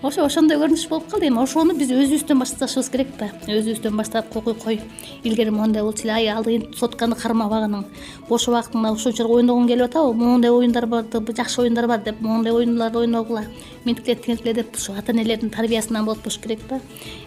ошо 0.03 0.25
ошондой 0.25 0.59
көрүнүш 0.61 0.89
болуп 0.89 1.09
калды 1.11 1.27
эми. 1.27 1.41
Ошону 1.43 1.75
биз 1.75 1.91
өзүбүздөн 1.91 2.39
башташыбыз 2.39 2.91
керек 2.93 3.09
да. 3.19 3.31
Өзүбүздөн 3.47 3.97
баштап 3.99 4.29
кой 4.31 4.55
кой 4.55 4.81
илгери 5.25 5.51
моундай 5.51 5.83
болчу 5.83 6.07
эле 6.07 6.13
ай 6.13 6.29
ал 6.29 6.45
сотканы 6.79 7.17
кармабагының 7.19 7.85
бош 8.29 8.47
убактыңда 8.49 8.93
ушунчалык 8.95 9.41
ойногуң 9.41 9.67
келип 9.67 9.89
атабы. 9.91 10.15
Моундай 10.15 10.51
оюндар 10.51 10.87
бар 10.87 11.05
жакшы 11.11 11.63
оюндар 11.63 11.89
бар 11.89 11.99
деп 12.05 12.21
моундай 12.21 12.53
оюнларды 12.53 12.99
ойногула 12.99 13.45
минткиле 13.85 14.15
тигинткиле 14.15 14.55
деп 14.55 14.77
ушу 14.77 14.93
ата 14.93 15.13
энелердин 15.13 15.51
тарбиясынан 15.51 16.05
болуп 16.05 16.23
туруш 16.23 16.39
керек 16.39 16.61
да. 16.69 16.81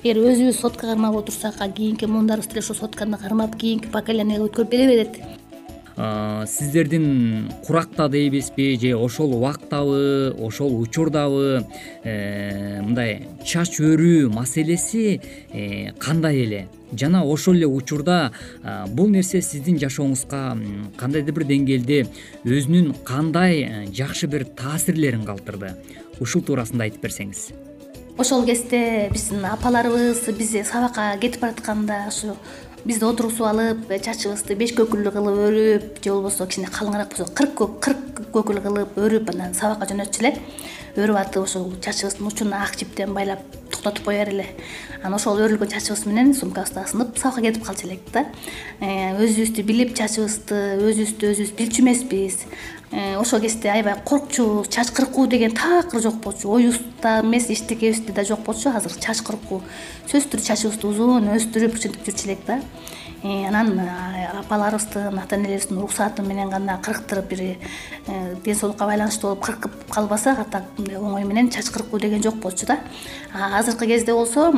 Эгер 0.03 0.23
өзүбүз 0.23 0.61
сотка 0.61 0.87
кармап 0.87 1.15
отурсак 1.15 1.59
кийинки 1.75 2.05
муундарыбыз 2.05 2.47
деле 2.47 2.59
ошол 2.59 2.75
сотканы 2.75 3.17
кармап 3.17 3.55
кийинки 3.55 3.87
поколениеге 3.91 4.47
өткөрүп 4.47 4.69
бере 4.69 4.87
берет 4.87 5.40
сиздердин 6.47 7.51
куракта 7.65 8.09
дейбизби 8.09 8.77
же 8.79 8.95
ошол 8.95 9.35
убактабы 9.35 10.35
ошол 10.39 10.81
учурдабы 10.81 11.65
э, 12.03 12.81
мындай 12.81 13.27
чач 13.45 13.79
өрүү 13.79 14.31
маселеси 14.33 15.21
э, 15.53 15.91
кандай 15.99 16.41
эле? 16.43 16.67
Жана 16.91 17.23
ошол 17.23 17.55
эле 17.55 17.67
учурда 17.67 18.31
бул 18.89 19.09
нерсе 19.09 19.41
сиздин 19.41 19.77
жашооңузга 19.77 20.57
кандайдыр 20.97 21.37
бир 21.37 21.47
деңгээлде 21.51 22.05
өзүнүн 22.45 22.95
кандай 23.05 23.61
э, 23.61 23.85
жакшы 23.93 24.27
бир 24.27 24.45
таасирлерин 24.45 25.25
калтырды? 25.25 25.75
Ушул 26.19 26.41
туурасында 26.41 26.89
айтып 26.89 27.05
берсеңиз. 27.05 27.51
Ошол 28.17 28.43
кезде 28.45 29.09
биздин 29.13 29.45
апаларыбыз 29.45 30.25
биз 30.37 30.51
сабакка 30.67 31.15
кетип 31.21 31.41
баратканда 31.41 32.03
ушу 32.09 32.35
бизди 32.85 33.05
отургузуп 33.05 33.45
алып 33.45 33.91
чачыбызды 34.05 34.55
беш 34.57 34.73
көкүл 34.77 35.05
кылып 35.13 35.37
өрүп 35.45 35.99
же 36.03 36.13
болбосо 36.13 36.47
кичине 36.47 36.69
калыңыраак 36.73 37.13
болсо 37.13 37.27
кырк 37.37 37.61
кырк 37.83 38.21
көкүл 38.33 38.61
кылып 38.63 38.97
өрүп 38.97 39.29
анан 39.33 39.53
сабакка 39.53 39.89
жөнөтчү 39.91 40.23
эле. 40.23 40.33
Өрүп 40.97 41.19
атып 41.21 41.43
ошол 41.43 41.69
чачыбыздын 41.77 42.27
учуна 42.27 42.63
ак 42.65 42.77
жиптен 42.79 43.13
байлап 43.13 43.45
токтотуп 43.81 44.05
кое 44.05 44.17
бергиле 44.23 44.45
анан 45.01 45.17
ошол 45.17 45.39
өрүлгөн 45.41 45.71
чачыбыз 45.73 46.05
менен 46.05 46.33
сумкабызды 46.37 46.79
асынып 46.81 47.17
сабакка 47.17 47.41
кетип 47.41 47.65
калчу 47.65 47.87
элек 47.87 48.05
да. 48.13 48.25
Э, 48.79 49.17
өзүбүздү 49.17 49.65
билип 49.65 49.95
чачыбызды 49.97 50.59
өзүбүздү 50.77 51.31
өзүбүз 51.33 51.53
билчү 51.57 51.81
эмеспиз 51.81 52.37
э, 52.91 53.17
ошол 53.17 53.41
кезде 53.41 53.71
аябай 53.73 53.97
коркчубуз 54.05 54.69
чач 54.69 54.91
кыркуу 54.93 55.27
деген 55.27 55.55
такыр 55.57 56.01
жок 56.01 56.21
болчу. 56.21 56.53
Оюбузда 56.53 57.21
эмес 57.23 57.49
эчтекебизде 57.49 58.13
да 58.13 58.23
жок 58.23 58.45
болчу. 58.45 58.69
Азыр 58.69 58.93
чач 58.93 59.23
кыркуу 59.25 59.63
сөзсүз 60.05 60.29
түрдө 60.29 60.47
чачыбызды 60.51 60.87
узун 60.87 61.31
өстүрүп 61.35 61.79
ушинтип 61.79 62.05
жүрчү 62.05 62.29
элек 62.29 62.45
да 62.45 62.61
анан 63.23 63.79
апаларыбыздын 64.39 65.19
ата 65.19 65.35
энелерибиздин 65.35 65.77
уруксаты 65.77 66.23
менен 66.25 66.49
гана 66.49 66.79
кырктырып 66.81 67.27
бир 67.29 67.41
э, 67.41 67.55
ден 68.43 68.55
соолукка 68.55 68.85
байланыштуу 68.85 69.29
болуп 69.29 69.43
кыркып 69.45 69.75
калбасак 69.93 70.39
атак 70.39 70.63
оңой 70.77 71.25
менен 71.25 71.49
чач 71.49 71.69
кыркуу 71.69 71.99
деген 71.99 72.23
жок 72.23 72.35
болчу 72.41 72.65
да. 72.65 72.79
Азыркы 73.33 73.85
кезде 73.85 74.13
болсо 74.13 74.51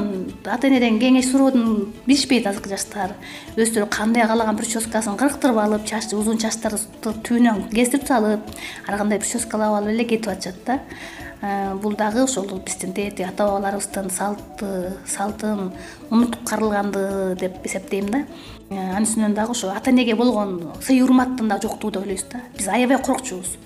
ата 0.45 0.67
энеден 0.67 0.99
кеңеш 0.99 1.31
суроодун 1.31 1.93
билишпейт 2.05 2.47
азыркы 2.47 2.69
жаштар. 2.69 3.17
Өздөрү 3.57 3.89
кандай 3.89 4.27
каалаган 4.27 4.57
прическасын 4.57 5.17
кырктырып 5.17 5.57
алып 5.57 5.85
чач 5.85 6.13
узун 6.13 6.39
чачтарды 6.39 6.79
түбүнөн 7.03 7.67
кестирип 7.73 8.07
салып 8.07 8.55
ар 8.87 8.97
кандай 8.97 9.19
прическалап 9.19 9.81
алып 9.81 9.91
эле 9.97 10.05
кетип 10.05 10.31
атышат 10.31 10.63
да. 10.65 10.79
Э, 10.79 11.22
бул 11.43 11.95
дагы 11.99 12.23
ошол 12.23 12.47
биздин 12.63 12.93
тетиги 12.93 13.25
ата 13.27 13.43
бабаларыбыздын 13.43 14.09
салты 14.09 14.93
салтын 15.05 15.73
унуткарылганды 16.09 17.35
деп 17.39 17.65
эсептейм 17.65 18.09
да. 18.09 18.21
Э, 18.69 18.95
анын 18.95 19.03
үстүнөн 19.03 19.35
дагы 19.35 19.51
ошо 19.51 19.73
ата 19.75 19.91
энеге 19.91 20.15
болгон 20.15 20.71
сый 20.81 21.01
урматтын 21.03 21.49
дагы 21.49 21.67
жоктугу 21.67 21.91
деп 21.91 22.03
ойлойбуз 22.03 22.25
да. 22.31 22.39
Биз 22.55 22.67
аябай 22.67 23.01
коркчубуз. 23.03 23.57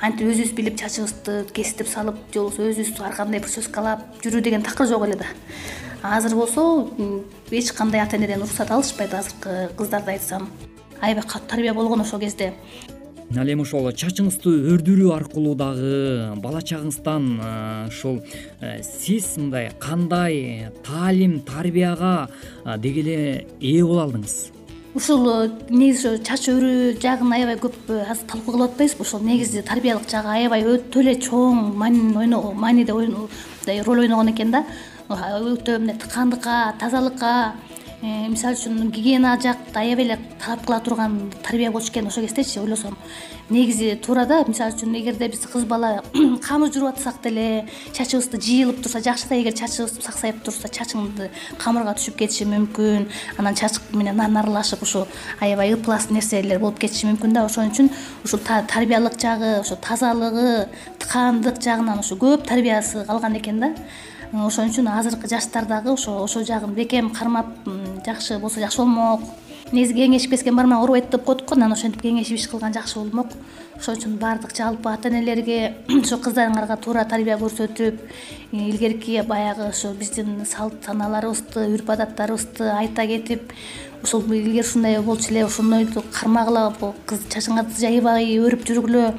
Антип 0.00 0.28
өзүбүз 0.28 0.54
билип 0.54 0.78
чачыбызды 0.78 1.46
кестирип 1.56 1.90
салып 1.90 2.20
же 2.32 2.44
болбосо 2.44 2.68
өзүбүз 2.70 3.02
ар 3.02 3.16
кандай 3.16 3.40
прическалап 3.40 4.06
жүрүү 4.22 4.42
деген 4.46 4.62
такыр 4.62 4.86
жок 4.86 5.08
эле 5.08 5.16
да. 5.18 5.26
Азыр 6.02 6.36
болсо 6.36 6.86
эч 7.50 7.72
кандай 7.72 8.02
ата 8.02 8.16
энеден 8.16 8.42
уруксат 8.44 8.70
алышпайт 8.70 9.14
азыркы 9.14 9.70
кыздарды 9.76 10.12
айтсам. 10.12 10.50
Аябай 11.00 11.24
катуу 11.24 11.48
тарбия 11.48 11.74
болгон 11.74 12.00
ошол 12.02 12.20
кезде 12.20 12.54
ал 13.34 13.48
эми 13.50 13.64
ошол 13.66 13.88
чачыңызды 13.90 14.52
өрдүрүү 14.70 15.10
аркылуу 15.16 15.56
дагы 15.58 16.36
бала 16.38 16.60
чагыңыздан 16.62 17.24
ушул 17.88 18.20
э, 18.60 18.82
сиз 18.86 19.32
мындай 19.36 19.72
кандай 19.82 20.70
таалим 20.86 21.40
тарбияга 21.40 22.28
деги 22.78 23.02
эле 23.02 23.18
ээ 23.60 23.82
боло 23.82 24.06
алдыңыз? 24.06 24.36
Ушул 24.94 25.26
э, 25.32 25.50
негизи 25.68 26.14
ошо 26.14 26.22
чач 26.22 26.46
өрүү 26.54 26.96
жагын 27.02 27.34
аябай 27.34 27.58
көп 27.58 27.74
э, 27.90 28.04
азыр 28.06 28.30
талкуу 28.30 28.54
кылып 28.54 28.70
атпайбызбы 28.70 29.02
ошол 29.02 29.26
негизи 29.26 29.66
тарбиялык 29.66 30.06
жагы 30.08 30.30
аябай 30.38 30.62
өтө 30.62 31.02
эле 31.02 31.18
чоң 31.18 31.74
мааниде 31.74 32.94
мындай 32.94 33.82
роль 33.82 34.06
ойногон 34.06 34.30
экен 34.30 34.54
да. 34.54 34.64
Өтө 35.10 35.80
мындай 35.80 35.98
тыкандыкка 35.98 36.76
тазалыкка 36.80 37.32
Э, 37.52 37.75
мисалы 38.02 38.56
үчүн 38.56 38.90
гигиена 38.92 39.38
жакты 39.40 39.78
аябай 39.80 40.04
эле 40.04 40.18
талап 40.42 40.66
кыла 40.66 40.80
турган 40.80 41.32
тарбия 41.42 41.70
болчу 41.70 41.90
экен 41.92 42.06
ошол 42.06 42.24
кездечи 42.24 42.58
ойлосом. 42.58 42.96
Негизи 43.48 43.96
туура 44.04 44.26
да 44.26 44.44
мисалы 44.46 44.74
үчүн 44.74 44.94
эгерде 45.00 45.28
биз 45.28 45.46
кыз 45.46 45.64
бала 45.64 46.02
камыр 46.46 46.72
жууп 46.72 46.92
атсак 46.92 47.22
деле 47.22 47.68
чачыбызды 47.92 48.36
жыйылып 48.36 48.82
турса 48.82 49.00
жакшы 49.00 49.28
да 49.28 49.40
эгер 49.40 49.54
чачыбыз 49.56 49.96
саксайып 50.04 50.42
турса 50.44 50.68
чачыңды 50.68 51.30
камырга 51.58 51.94
түшүп 51.96 52.18
кетиши 52.20 52.44
мүмкүн. 52.44 53.06
Анан 53.38 53.54
чач 53.54 53.80
менен 53.92 54.16
нан 54.16 54.36
аралашып 54.36 54.82
ушу 54.82 55.06
аябай 55.40 55.72
ыплас 55.72 56.10
нерселер 56.10 56.60
болуп 56.60 56.78
кетиши 56.78 57.06
мүмкүн 57.06 57.32
да. 57.32 57.46
Ошон 57.46 57.72
үчүн 57.72 57.88
ушул 58.24 58.40
тарбиялык 58.44 59.16
жагы 59.18 59.60
ошо 59.60 59.76
тазалыгы 59.76 60.68
тыкаандык 61.00 61.62
жагынан 61.62 62.04
ушу 62.04 62.20
көп 62.20 62.44
тарбиясы 62.46 63.06
калган 63.06 63.38
экен 63.40 63.60
да 63.60 63.72
ошон 64.44 64.68
үчүн 64.70 64.88
азыркы 64.88 65.28
жаштар 65.28 65.66
дагы 65.66 65.92
ошо 65.92 66.18
ошол 66.24 66.44
жагын 66.44 66.74
бекем 66.74 67.10
кармап 67.10 67.46
жакшы 68.04 68.38
болсо 68.38 68.60
жакшы 68.60 68.82
болмок. 68.82 69.22
Негизи 69.72 69.94
кеңешип 69.96 70.30
кеткен 70.30 70.54
бармак 70.54 70.80
оорубайт 70.80 71.10
деп 71.10 71.24
коет 71.24 71.44
го 71.46 71.54
анан 71.56 71.72
ошентип 71.72 72.02
кеңешип 72.02 72.36
иш 72.36 72.46
кылган 72.48 72.74
жакшы 72.74 72.98
болмок. 72.98 73.32
Ошон 73.78 73.96
үчүн 73.96 74.18
баардык 74.18 74.54
жалпы 74.56 74.90
ата 74.92 75.08
энелерге 75.08 75.74
ошо 76.02 76.18
кыздарыңарга 76.22 76.76
туура 76.84 77.04
тарбия 77.04 77.38
көрсөтүп 77.40 77.98
илгерки 78.52 79.20
баягы 79.26 79.68
ошо 79.70 79.92
биздин 79.94 80.44
салт 80.46 80.84
санааларыбызды 80.86 81.66
үрп 81.74 81.90
адаттарыбызды 81.96 82.70
айта 82.76 83.06
кетип 83.06 83.52
ушул 84.02 84.22
илгери 84.22 84.60
ушундай 84.60 85.00
болчу 85.02 85.32
эле 85.32 85.44
ошондойду 85.46 86.04
кармагыла 86.12 86.72
чачыңарды 87.08 87.80
жайбай 87.80 88.38
өрүп 88.38 88.66
жүргүлө. 88.68 89.12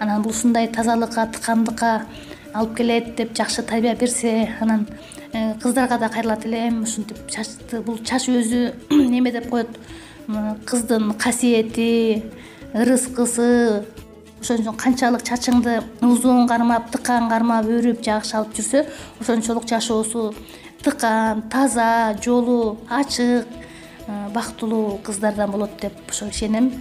Анан 0.00 0.22
бул 0.22 0.32
ушундай 0.32 0.68
тазалыкка 0.68 1.26
тыкандыкка 1.34 2.06
алып 2.54 2.76
келет 2.76 3.14
деп 3.16 3.34
жакшы 3.36 3.62
тарбия 3.62 3.94
берсе 3.96 4.48
анан 4.60 4.86
э, 5.32 5.54
кыздарга 5.62 5.98
да 5.98 6.08
кайрылат 6.08 6.44
элем 6.46 6.82
ушинтип 6.82 7.18
чачты 7.30 7.80
бул 7.80 7.98
чач 7.98 8.28
өзү 8.28 8.72
эме 8.90 9.32
деп 9.32 9.48
коет. 9.50 9.68
Кыздын 10.66 11.12
касиети 11.18 12.22
ырыскысы 12.72 13.84
ошон 14.40 14.60
үчүн 14.62 14.76
канчалык 14.78 15.24
чачыңды 15.26 15.80
узун 16.06 16.46
кармап 16.48 16.90
тыкан 16.92 17.28
кармап 17.28 17.66
өрүп 17.66 18.04
жакшы 18.04 18.36
алып 18.38 18.54
жүрсө 18.54 18.84
ошончолук 19.20 19.66
жашоосу 19.68 20.34
тыкан 20.84 21.42
таза 21.50 22.16
жолу 22.22 22.78
ачык 22.88 23.46
э, 24.06 24.28
бактылуу 24.34 24.98
кыздардан 25.04 25.50
болот 25.50 25.70
деп 25.80 25.92
ошо 26.08 26.28
ишенем. 26.30 26.72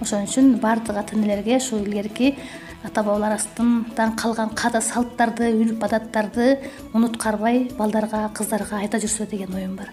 Ошон 0.00 0.24
үчүн 0.28 0.58
баардык 0.60 0.96
ата 0.96 1.16
энелерге 1.16 1.56
ушул 1.56 1.80
илгерки 1.82 2.36
ата 2.84 3.02
бабаларыбыздан 3.02 4.14
калган 4.16 4.50
каада 4.54 4.80
салттарды 4.80 5.50
үрп 5.62 5.82
адаттарды 5.84 6.58
унуткарбай 6.94 7.68
балдарга 7.78 8.28
кыздарга 8.34 8.82
айта 8.82 9.00
жүрсө 9.02 9.26
деген 9.30 9.54
оюм 9.54 9.74
бар. 9.76 9.90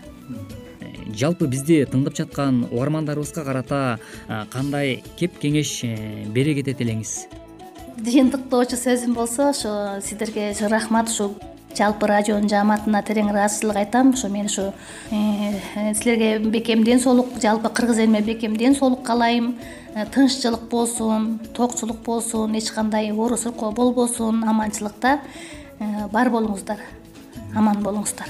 Э, 0.81 0.91
жалпы 1.09 1.47
бизди 1.47 1.81
тыңдап 1.89 2.17
жаткан 2.17 2.65
угармандарыбызга 2.71 3.43
карата 3.45 3.99
кандай 4.51 5.03
кеп 5.17 5.39
кеңеш 5.41 5.81
э, 5.83 6.25
бере 6.29 6.53
кетет 6.55 6.81
элеңиз? 6.81 7.25
Жыйынтыктоочу 8.05 8.77
сөзүм 8.77 9.15
болсо 9.15 9.49
ошо 9.49 10.01
сиздерге 10.03 10.53
рахмат 10.69 11.09
ушул 11.09 11.35
жалпы 11.77 12.07
радионун 12.07 12.49
жааматына 12.49 13.03
терең 13.03 13.31
ыраазычылык 13.31 13.77
айтам. 13.77 14.13
Ошо 14.13 14.29
мен 14.29 14.45
ушу 14.45 14.73
э, 15.11 15.93
силерге 15.93 16.39
бекем 16.39 16.83
ден 16.83 16.99
соолук 16.99 17.39
жалпы 17.41 17.69
кыргыз 17.69 17.99
элиме 17.99 18.21
бекем 18.21 18.55
ден 18.57 18.75
соолук 18.75 19.03
каалайм 19.03 19.55
Э, 19.95 20.03
тынччылык 20.11 20.67
болсун 20.67 21.39
токчулук 21.55 22.01
болсун 22.03 22.57
эч 22.57 22.69
кандай 22.69 23.11
оору 23.11 23.37
сыркоо 23.37 23.71
болбосун 23.71 24.43
аманчылыкта 24.43 25.21
э, 25.79 26.07
бар 26.11 26.27
болуңуздар 26.33 26.81
аман 27.55 27.79
болуңуздар 27.79 28.27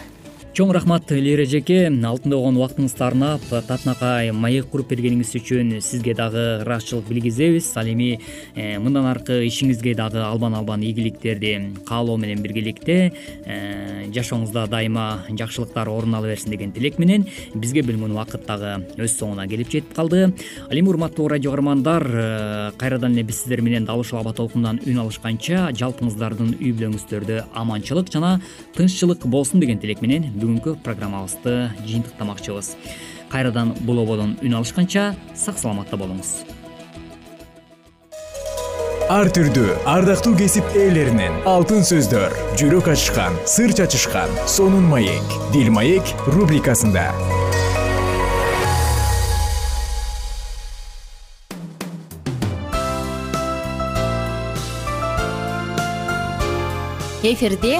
чоң 0.55 0.69
рахмат 0.71 1.09
лира 1.11 1.43
эжеке 1.43 1.89
алтында 1.89 2.37
болгон 2.37 2.57
убактыңызды 2.61 3.03
арнап 3.03 3.43
татынакай 3.49 4.29
маек 4.31 4.69
куруп 4.71 4.93
бергениңиз 4.93 5.33
үчүн 5.39 5.73
сизге 5.83 6.13
дагы 6.15 6.61
ыраазычылык 6.61 7.09
билгизебиз. 7.09 7.73
Ал 7.75 7.89
эми 7.91 8.21
э, 8.55 8.77
мындан 8.79 9.09
аркы 9.09 9.41
ишиңизге 9.49 9.95
дагы 9.99 10.21
албан 10.23 10.55
албан 10.55 10.79
ийгиликтерди 10.79 11.73
каалоо 11.85 12.15
менен 12.15 12.39
биргеликте 12.39 13.11
э, 13.43 14.07
жашооңузда 14.15 14.67
дайыма 14.71 15.25
жакшылыктар 15.27 15.89
орун 15.91 16.15
ала 16.15 16.31
берсин 16.31 16.55
деген 16.55 16.71
тилек 16.71 16.99
менен 16.99 17.27
бизге 17.53 17.83
бөлүнгөн 17.83 18.15
убакыт 18.15 18.47
дагы 18.47 18.77
өз 18.95 19.17
соңуна 19.19 19.49
келип 19.51 19.67
жетип 19.67 19.91
калды. 19.93 20.31
Ал 20.69 20.79
эми 20.79 20.87
урматтуу 20.87 21.27
радио 21.27 21.51
көгөрмандар 21.51 22.07
э, 22.07 22.71
кайрадан 22.77 23.13
эле 23.13 23.23
биз 23.23 23.41
сиздер 23.43 23.61
менен 23.61 23.85
дал 23.85 23.99
ушул 23.99 24.19
аба 24.19 24.33
толкундан 24.33 24.79
үн 24.85 24.99
алышканча 25.03 25.69
жалпыңыздардын 25.75 26.55
үй 26.59 26.71
бүлөңүздөрдө 26.75 27.43
аманчылык 27.55 28.11
жана 28.11 28.39
тынччылык 28.75 29.27
болсун 29.27 29.59
деген 29.59 29.79
тилек 29.79 30.01
менен 30.01 30.31
бүгүнкү 30.45 30.77
программабызды 30.85 31.71
жыйынтыктамакчыбыз. 31.81 32.75
Кайрадан 33.31 33.73
бул 33.81 34.03
ободон 34.03 34.37
үн 34.45 34.53
алышканча 34.59 35.15
сак 35.33 35.57
саламатта 35.57 35.97
болуңуз. 35.97 36.45
Ар 39.09 39.29
түрдүү 39.29 39.73
ардактуу 39.89 40.33
кесип 40.37 40.65
ээлеринен 40.77 41.43
алтын 41.49 41.85
сөздөр 41.85 42.33
жүрөк 42.57 42.89
ачышкан 42.93 43.37
сыр 43.49 43.73
чачышкан 43.77 44.29
сонун 44.49 44.85
маек 44.89 45.35
дил 45.53 45.71
маек 45.73 46.13
рубрикасында. 46.25 47.09
Эфирде 57.25 57.79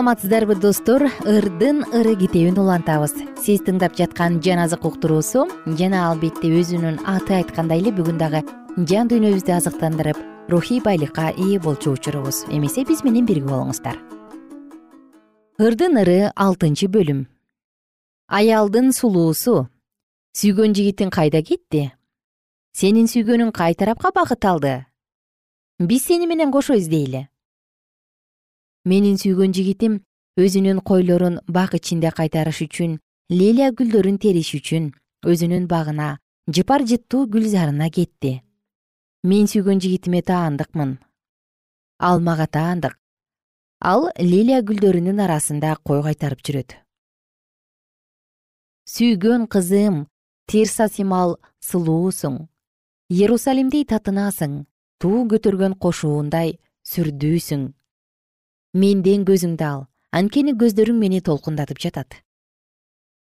саламатсыздарбы 0.00 0.54
достор? 0.54 1.02
Ырдын 1.28 1.84
ыры 1.92 2.16
китебин 2.16 2.56
улантабыз. 2.56 3.12
Сиз 3.36 3.60
тыңдап 3.60 3.92
жаткан 3.98 4.38
жан 4.40 4.62
азык 4.62 4.86
уктуруусу 4.88 5.42
жана 5.76 6.06
албетте 6.08 6.48
өзүнүн 6.48 7.02
аты 7.04 7.34
айткандай 7.36 7.82
эле 7.82 7.92
бүгүн 7.92 8.16
дагы 8.16 8.40
жан 8.88 9.10
дүйнөбүздү 9.12 9.52
азыктандырып 9.52 10.16
рухий 10.48 10.80
байлыкка 10.80 11.34
ээ 11.36 11.60
болчу 11.60 11.92
учурубуз. 11.92 12.46
Эмесе 12.48 12.86
биз 12.88 13.04
менен 13.04 13.26
бирге 13.28 13.44
болуңуздар. 13.50 13.98
Ырдын 15.60 16.00
ыры 16.00 16.32
алтынчы 16.32 16.88
бөлүм. 16.88 17.26
Аялдын 18.32 18.94
сулуусу. 18.96 19.66
Сүйгөн 20.32 20.72
жигитиң 20.72 21.12
кайда 21.12 21.42
кетти? 21.44 21.90
Сенин 22.72 23.04
сүйгөнүң 23.04 23.52
кай 23.52 23.76
тарапка 23.76 24.14
багыт 24.16 24.48
алды? 24.48 24.78
Биз 25.76 26.08
сени 26.08 26.24
менен 26.30 26.56
кошо 26.56 26.78
издейли 26.80 27.26
менин 28.84 29.16
сүйгөн 29.20 29.52
жигитим 29.56 30.00
өзүнүн 30.40 30.80
койлорун 30.80 31.40
бак 31.48 31.74
ичинде 31.78 32.10
кайтарыш 32.16 32.62
үчүн 32.66 32.98
лилия 33.28 33.70
гүлдөрүн 33.76 34.18
териш 34.22 34.54
үчүн 34.58 34.92
өзүнүн 35.26 35.66
багына 35.68 36.18
жыпар 36.48 36.86
жыттуу 36.88 37.26
гүлзарына 37.30 37.90
кетти. 37.92 38.40
Мен 39.22 39.46
сүйгөн 39.46 39.80
жигитиме 39.82 40.22
таандыкмын. 40.22 40.98
Ал 42.00 42.20
мага 42.20 42.46
таандык. 42.46 42.96
Ал 43.80 44.08
лилия 44.18 44.62
гүлдөрүнүн 44.64 45.20
арасында 45.26 45.76
кой 45.84 46.02
кайтарып 46.06 46.40
жүрөт? 46.46 46.76
Сүйгөн 48.88 49.46
кызым 49.52 50.06
тирсасимал 50.48 51.36
сулуусуң 51.62 52.48
иерусалимди 53.10 53.84
татынасың 53.92 54.64
туу 55.02 55.26
көтөргөн 55.30 55.76
кошуундай 55.84 56.56
сүрдүүсүң 56.90 57.68
менден 58.74 59.26
көзүңдү 59.28 59.66
ал. 59.66 59.86
Анткени 60.12 60.56
көздөрүң 60.58 60.98
мени 60.98 61.20
толкундатып 61.20 61.78
жатат. 61.78 62.16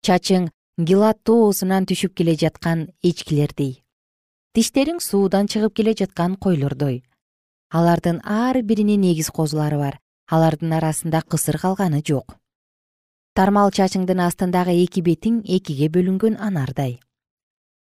Чачың 0.05 0.51
гилат 0.77 1.23
тоосунан 1.23 1.89
түшүп 1.89 2.13
келе 2.13 2.35
жаткан 2.37 2.89
эчкилердей 3.01 3.85
тиштериң 4.55 5.01
суудан 5.03 5.49
чыгып 5.51 5.73
келе 5.75 5.93
жаткан 5.99 6.37
койлордой. 6.39 7.03
Алардын 7.75 8.21
ар 8.23 8.61
биринин 8.63 9.03
эгиз 9.03 9.27
козулары 9.29 9.77
бар. 9.77 9.97
Алардын 10.31 10.71
арасында 10.77 11.21
кысыр 11.21 11.59
калганы 11.59 11.99
жок. 12.07 12.37
Тармал 13.35 13.73
чачыңдын 13.75 14.21
астындагы 14.23 14.77
эки 14.85 15.03
бетиң 15.03 15.41
экиге 15.43 15.89
бөлүнгөн 15.91 16.39
анардай. 16.39 17.01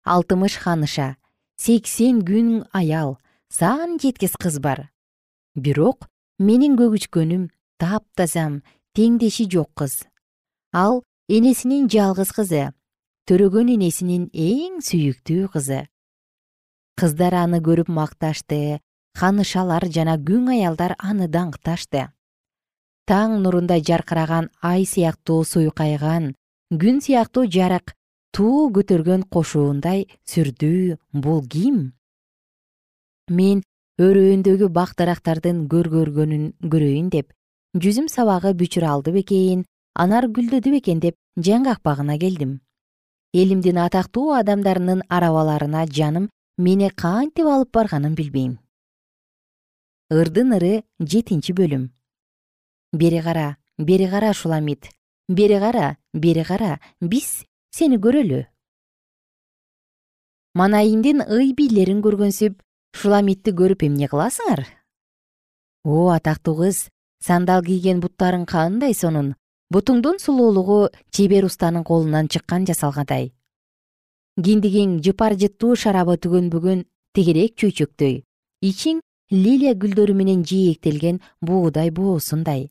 Алтымыш 0.07 0.55
ханыша 0.63 1.17
сексен 1.59 2.23
күн 2.23 2.63
аял 2.71 3.17
сан 3.49 3.99
жеткис 3.99 4.39
кыз 4.39 4.61
бар. 4.63 4.87
Бирок 5.55 6.07
менин 6.41 6.75
көгүчкөнүм 6.79 7.47
таптазам 7.81 8.61
теңдеши 8.97 9.47
жок 9.53 9.69
кыз. 9.77 9.93
Ал 10.73 11.03
энесинин 11.29 11.87
жалгыз 11.91 12.33
кызы 12.37 12.63
төрөгөн 13.29 13.69
энесинин 13.75 14.27
эң 14.33 14.81
сүйүктүү 14.87 15.51
кызы. 15.53 15.85
Кыздар 16.97 17.37
аны 17.43 17.61
көрүп 17.63 17.91
макташты 17.93 18.81
ханышалар 19.19 19.85
жана 19.93 20.17
күң 20.17 20.51
аялдар 20.55 20.95
аны 20.97 21.29
даңкташты. 21.31 22.09
Таң 23.07 23.41
нурунда 23.43 23.79
жаркыраган 23.79 24.49
ай 24.61 24.85
сыяктуу 24.85 25.43
суйкайган 25.45 26.33
күн 26.81 27.01
сыяктуу 27.03 27.47
жарык 27.51 27.93
туу 28.35 28.69
көтөргөн 28.75 29.25
кошуундай 29.33 30.05
сүрдүү 30.31 30.97
бул 31.23 31.41
ким 31.53 31.81
мен 33.29 33.63
өрөөндөгү 34.01 34.67
бак 34.73 34.95
дарактардын 34.97 35.65
көргөргөнүн 35.71 36.45
көрөйүн 36.73 37.09
деп 37.13 37.27
жүзүм 37.83 38.07
сабагы 38.09 38.53
бүчүр 38.57 38.85
алды 38.87 39.13
бекен 39.13 39.65
анар 40.03 40.27
гүлдөдү 40.35 40.71
бекен 40.77 41.01
деп 41.03 41.15
жаң 41.37 41.67
какпагына 41.67 42.17
келдим. 42.17 42.59
Элимдин 43.33 43.77
атактуу 43.77 44.31
адамдарынын 44.39 45.03
арабаларына 45.07 45.85
жаным 45.97 46.29
мени 46.57 46.89
кантип 47.03 47.45
алып 47.45 47.71
барганын 47.77 48.15
билбейм. 48.15 48.57
Ырдын 50.11 50.55
ыры 50.57 50.73
жетинчи 50.99 51.53
бөлүм. 51.53 51.89
Бери 52.93 53.21
кара 53.21 53.57
бери 53.77 54.09
кара 54.09 54.33
шуламит. 54.33 54.89
Бери 55.29 55.59
кара 55.59 55.97
бери 56.13 56.43
кара 56.43 56.79
биз 57.01 57.45
сени 57.71 57.97
көрөлү. 57.97 58.45
Манайымдин 60.55 61.21
ый 61.27 61.53
бийлерин 61.53 62.01
көргөнсүп 62.03 62.59
шуламитти 62.97 63.53
көрүп 63.55 63.85
эмне 63.87 64.07
кыласыңар? 64.11 64.65
О 65.83 66.09
атактуу 66.15 66.55
кыз 66.61 66.87
сандал 67.23 67.63
кийген 67.65 68.01
буттарың 68.03 68.45
кандай 68.45 68.93
сонун? 68.93 69.35
Бутуңдун 69.71 70.19
сулуулугу 70.19 70.89
чебер 71.11 71.45
устанын 71.47 71.83
колунан 71.87 72.27
чыккан 72.27 72.65
жасалгандай. 72.67 73.31
Киндигиң 74.35 74.99
жыпар 75.05 75.37
жыттуу 75.39 75.75
шарабы 75.75 76.17
түгөнбөгөн 76.23 76.83
тегерек 77.15 77.55
чөйчөктөй 77.59 78.23
ичиң 78.67 78.99
лилия 79.31 79.73
гүлдөрү 79.75 80.15
менен 80.15 80.43
жээктелген 80.47 81.21
буудай 81.41 81.91
боосундай 81.91 82.69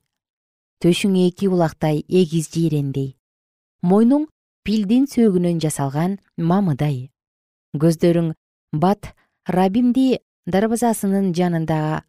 төшүң 0.85 1.17
эки 1.27 1.49
булактай 1.53 2.05
эгиз 2.09 2.49
жирендей 2.55 3.15
мойнуң 3.83 4.27
пилдин 4.65 5.07
сөөгүнөн 5.09 5.61
жасалган 5.65 6.19
мамыдай. 6.37 7.11
Көздөрүң 7.81 8.33
бат 8.77 9.15
рабимди 9.47 10.21
дарбазасынын 10.47 11.33
жанындагы 11.37 12.03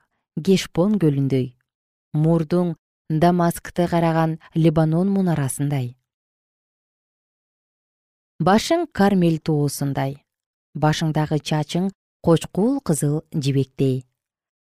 кешпон 0.43 0.97
көлүндөй. 0.99 1.55
Мурдуң 2.13 2.75
дамаскты 3.09 3.87
караган 3.87 4.39
лебанон 4.55 5.09
мунарасындай. 5.11 5.95
Башың 8.41 8.87
кармел 8.91 9.37
тоосундай 9.39 10.21
башыңдагы 10.75 11.39
чачың 11.39 11.91
кочкул 12.23 12.79
кызыл 12.79 13.21
жибектей. 13.33 14.05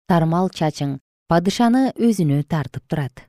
Тармал 0.08 0.50
чачың 0.50 0.98
падышаны 1.28 1.92
өзүнө 1.94 2.42
тартып 2.48 2.86
турат. 2.88 3.24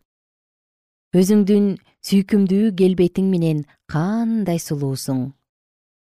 Өзүңдүн 1.15 1.77
сүйкүмдүү 2.03 2.73
келбетиң 2.75 3.29
менен 3.31 3.63
кандай 3.87 4.59
сулуусуң? 4.59 5.31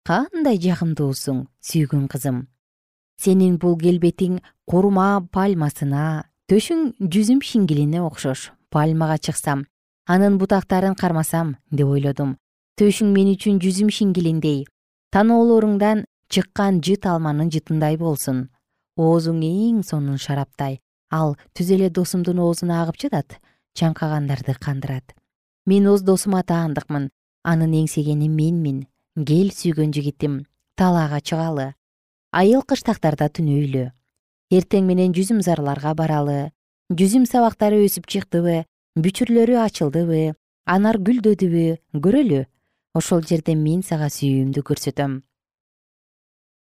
Кандай 0.08 0.60
жагымдуусуң 0.62 1.48
сүйгөн 1.64 2.08
кызым 2.12 2.48
сенин 3.20 3.58
бул 3.58 3.78
келбетиң 3.78 4.40
курма 4.66 5.22
пальмасына. 5.32 6.26
Төшүң 6.50 6.94
жүзүм 7.02 7.40
шиңгилине 7.42 8.02
окшош. 8.04 8.52
Пальмага 8.74 9.18
чыксам 9.18 9.68
анын 10.06 10.38
бутактарын 10.38 10.96
кармасам 11.00 11.56
деп 11.72 11.88
ойлодум 11.88 12.36
төшүң 12.80 13.14
мен 13.16 13.30
үчүн 13.34 13.60
жүзүм 13.64 13.92
шиңгилиндей 13.94 14.64
таноолоруңдан 15.16 16.04
чыккан 16.34 16.82
жыт 16.84 17.06
алманын 17.08 17.52
жытындай 17.54 17.98
болсун. 18.02 18.48
Оозуң 18.98 19.44
эң 19.46 19.84
сонун 19.86 20.18
шараптай. 20.18 20.80
Ал 21.10 21.36
түз 21.54 21.70
эле 21.76 21.90
досумдун 21.90 22.40
оозуна 22.42 22.82
агып 22.82 22.98
жатат 23.04 23.38
чаңкагандарды 23.78 24.56
кандырат. 24.60 25.14
Мен 25.66 25.86
өз 25.90 26.02
досума 26.02 26.44
таандыкмын. 26.44 27.10
Анын 27.44 27.74
эңсегени 27.84 28.30
менмин. 28.30 28.88
Кел 29.16 29.54
сүйгөн 29.54 29.94
жигитим 29.94 30.42
талаага 30.76 31.22
чыгалы 31.22 31.74
айыл 32.34 32.64
кыштактарда 32.66 33.30
түнөйлү. 33.30 33.92
Эртең 34.54 34.86
менен 34.90 35.14
жүзүм 35.14 35.42
зарларга 35.46 35.94
баралы 35.98 36.52
жүзүм 36.94 37.26
сабактары 37.30 37.80
өсүп 37.86 38.08
чыктыбы 38.10 38.64
бүчүрлөрү 39.00 39.60
ачылдыбы 39.64 40.34
анар 40.66 40.98
гүлдөдүбү 40.98 41.68
көрөлү. 42.02 42.46
Ошол 42.94 43.24
жерде 43.26 43.56
мен 43.58 43.82
сага 43.82 44.10
сүйүүмдү 44.14 44.62
көрсөтөм. 44.70 45.22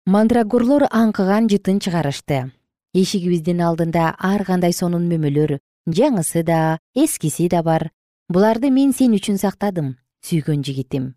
Мандрагорлор 0.09 0.87
аңкыган 0.91 1.47
жытын 1.51 1.79
чыгарышты. 1.79 2.49
Эшигибиздин 2.91 3.61
алдында 3.63 4.15
ар 4.17 4.43
кандай 4.43 4.73
сонун 4.73 5.05
мөмөлөр 5.11 5.59
жаңысы 5.87 6.43
да 6.43 6.79
эскиси 6.95 7.47
да 7.47 7.63
бар. 7.63 7.91
Буларды 8.27 8.71
мен 8.71 8.91
сен 8.91 9.15
үчүн 9.15 9.39
сактадым 9.39 9.95
сүйгөн 10.25 10.65
жигитим. 10.65 11.13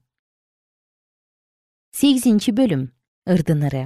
Сегизинчи 1.93 2.55
бөлүм. 2.55 2.87
Ырдын 3.27 3.67
ыры 3.67 3.83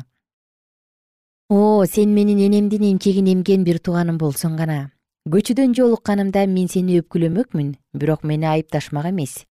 о 1.48 1.84
сен 1.86 2.12
менин 2.12 2.38
энемдин 2.38 2.82
эмчегин 2.82 3.26
эмген 3.30 3.62
бир 3.62 3.78
тууганым 3.78 4.18
болсоң 4.18 4.56
гана. 4.58 4.90
Көчөдөн 5.30 5.76
жолукканымда 5.78 6.42
мен 6.50 6.66
сени 6.66 6.98
өпкүлөмөкмүн 6.98 7.76
бирок 7.94 8.24
мени 8.24 8.46
айыпташмак 8.50 9.06
эмес. 9.12 9.44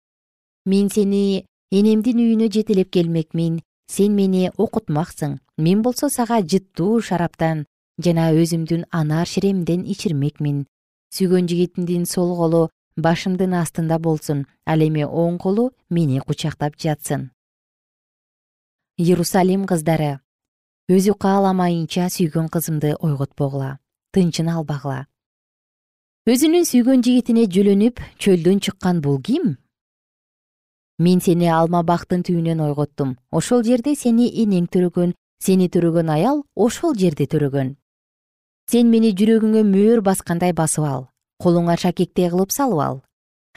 Мен 0.65 0.89
сени 0.89 1.45
энемдин 1.71 2.19
үйүнө 2.19 2.49
жетелеп 2.51 2.91
келмекмин 2.91 3.61
сен 3.87 4.11
мени 4.15 4.51
окутмаксың. 4.57 5.39
Мен 5.57 5.81
болсо 5.81 6.09
сага 6.09 6.41
жыттуу 6.43 6.99
шараптан 6.99 7.63
жана 8.03 8.27
өзүмдүн 8.33 8.87
анар 8.91 9.27
ширемден 9.27 9.87
ичирмекмин. 9.87 10.65
Сүйгөн 11.15 11.47
жигитимдин 11.47 12.03
сол 12.05 12.35
колу 12.35 12.69
башымдын 12.97 13.55
астында 13.55 13.99
болсун 13.99 14.47
ал 14.65 14.83
эми 14.83 15.07
оң 15.07 15.39
колу 15.39 15.71
мени 15.89 16.19
кучактап 16.19 16.75
жатсын. 16.75 17.31
Иерусалим 18.97 19.65
кыздары 19.65 20.19
өзү 20.85 21.15
кааламайынча 21.17 22.11
сүйгөн 22.13 22.45
кызымды 22.53 22.91
ойготпогула 23.01 23.79
тынчын 24.13 24.51
албагыла. 24.53 25.07
Өзүнүн 26.29 26.67
сүйгөн 26.69 27.01
жигитине 27.01 27.47
жөлөнүп 27.49 28.01
чөлдөн 28.21 28.59
чыккан 28.61 28.99
бул 29.01 29.17
ким? 29.17 29.55
Мен 31.01 31.23
сени 31.25 31.49
алма 31.49 31.81
бактын 31.81 32.21
түбүнөн 32.21 32.61
ойготтум. 32.67 33.15
Ошол 33.31 33.63
жерде 33.65 33.95
сени 33.97 34.29
энең 34.43 34.67
төрөгөн 34.69 35.15
сени 35.41 35.71
төрөгөн 35.73 36.11
аял 36.13 36.43
ошол 36.53 36.93
жерде 36.93 37.25
төрөгөн. 37.25 37.73
Сен 38.69 38.93
мени 38.93 39.09
жүрөгүңө 39.17 39.65
мөөр 39.65 40.03
баскандай 40.05 40.53
басып 40.53 40.85
ал 40.85 41.07
колуңа 41.41 41.79
шакектей 41.81 42.29
кылып 42.29 42.53
салып 42.53 42.83
ал. 42.85 43.01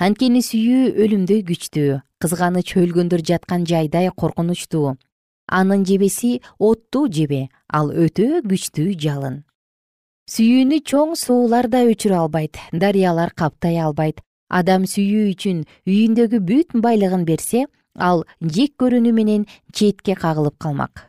Анткени 0.01 0.41
сүйүү 0.41 0.97
өлүмдөй 0.97 1.45
күчтүү 1.45 2.01
кызганыч 2.25 2.73
өлгөндөр 2.81 3.21
жаткан 3.21 3.69
жайдай 3.69 4.09
коркунучтуу 4.17 4.97
анын 5.49 5.85
жебеси 5.85 6.41
оттуу 6.59 7.09
жебе 7.09 7.49
ал 7.69 7.91
өтө 7.91 8.43
күчтүү 8.45 8.95
жалын. 9.01 9.43
Сүйүүнү 10.29 10.83
чоң 10.85 11.17
суулар 11.17 11.69
да 11.73 11.83
өчүрө 11.89 12.21
албайт 12.23 12.61
дарыялар 12.73 13.33
каптай 13.35 13.81
албайт. 13.81 14.21
Адам 14.49 14.85
сүйүү 14.89 15.33
үчүн 15.33 15.65
үйүндөгү 15.89 16.39
бүт 16.49 16.77
байлыгын 16.85 17.25
берсе 17.29 17.67
ал 17.97 18.25
жек 18.41 18.77
көрүүнү 18.81 19.13
менен 19.13 19.47
четке 19.73 20.15
кагылып 20.15 20.57
калмак. 20.61 21.09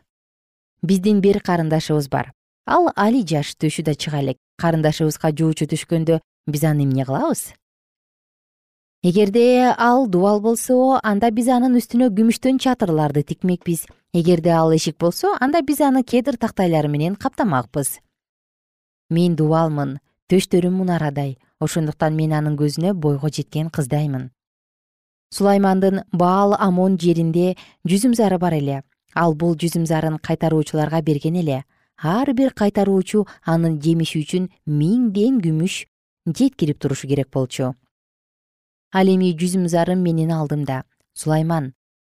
Биздин 0.82 1.20
бир 1.20 1.40
карындашыбыз 1.40 2.08
бар. 2.08 2.32
Ал 2.66 2.92
али 2.96 3.24
жаш 3.24 3.54
төшү 3.60 3.84
да 3.84 3.94
чыга 3.94 4.20
элек. 4.20 4.38
Карындашыбызга 4.60 5.32
жуучу 5.36 5.68
түшкөндө 5.68 6.20
биз 6.48 6.64
аны 6.64 6.84
эмне 6.84 7.04
кылабыз 7.04 7.52
эгерде 9.02 9.74
ал 9.78 10.06
дубал 10.08 10.40
болсо 10.40 11.00
анда 11.02 11.30
биз 11.30 11.48
анын 11.48 11.78
үстүнө 11.80 12.10
күмүштөн 12.12 12.58
чатырларды 12.60 13.22
тикмекпиз. 13.24 13.86
Эгерде 14.12 14.50
ал 14.52 14.74
эшик 14.76 14.98
болсо 14.98 15.32
анда 15.40 15.62
биз 15.62 15.80
аны 15.80 16.02
кедр 16.04 16.36
тактайлары 16.36 16.88
менен 16.88 17.16
каптамакпыз. 17.16 18.00
Мен 19.08 19.36
дубалмын 19.36 19.98
төштөрүм 20.28 20.76
мунарадай 20.82 21.38
ошондуктан 21.60 22.14
мен 22.14 22.32
анын 22.32 22.58
көзүнө 22.60 22.92
бойго 22.92 23.32
жеткен 23.32 23.70
кыздаймын. 23.70 24.30
Сулаймандын 25.32 26.04
баал 26.12 26.54
амон 26.58 26.98
жеринде 26.98 27.56
жүзүм 27.88 28.14
зары 28.14 28.38
бар 28.38 28.52
эле. 28.60 28.82
Ал 29.14 29.34
бул 29.34 29.56
жүзүм 29.56 29.86
зарын 29.86 30.18
кайтаруучуларга 30.18 31.00
берген 31.00 31.40
эле. 31.40 31.64
Ар 32.02 32.34
бир 32.34 32.52
кайтаруучу 32.52 33.26
анын 33.46 33.80
жемиши 33.80 34.20
үчүн 34.20 34.50
миңден 34.66 35.40
күмүш 35.40 35.86
жеткирип 36.26 36.78
турушу 36.78 37.08
керек 37.08 37.30
болчу 37.32 37.74
ал 38.92 39.08
эми 39.08 39.32
жүзүм 39.36 39.68
зарым 39.68 40.02
менин 40.02 40.32
алдымда. 40.34 40.84
Сулайман 41.14 41.72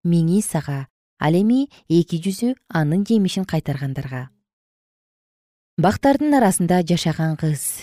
миңи 0.05 0.43
сага 0.43 0.87
ал 1.19 1.35
эми 1.35 1.69
эки 1.89 2.21
жүзү 2.23 2.55
анын 2.69 3.05
жемишин 3.09 3.45
кайтаргандарга. 3.45 4.29
Бактардын 5.79 6.35
арасында 6.39 6.83
жашаган 6.87 7.37
кыз. 7.37 7.83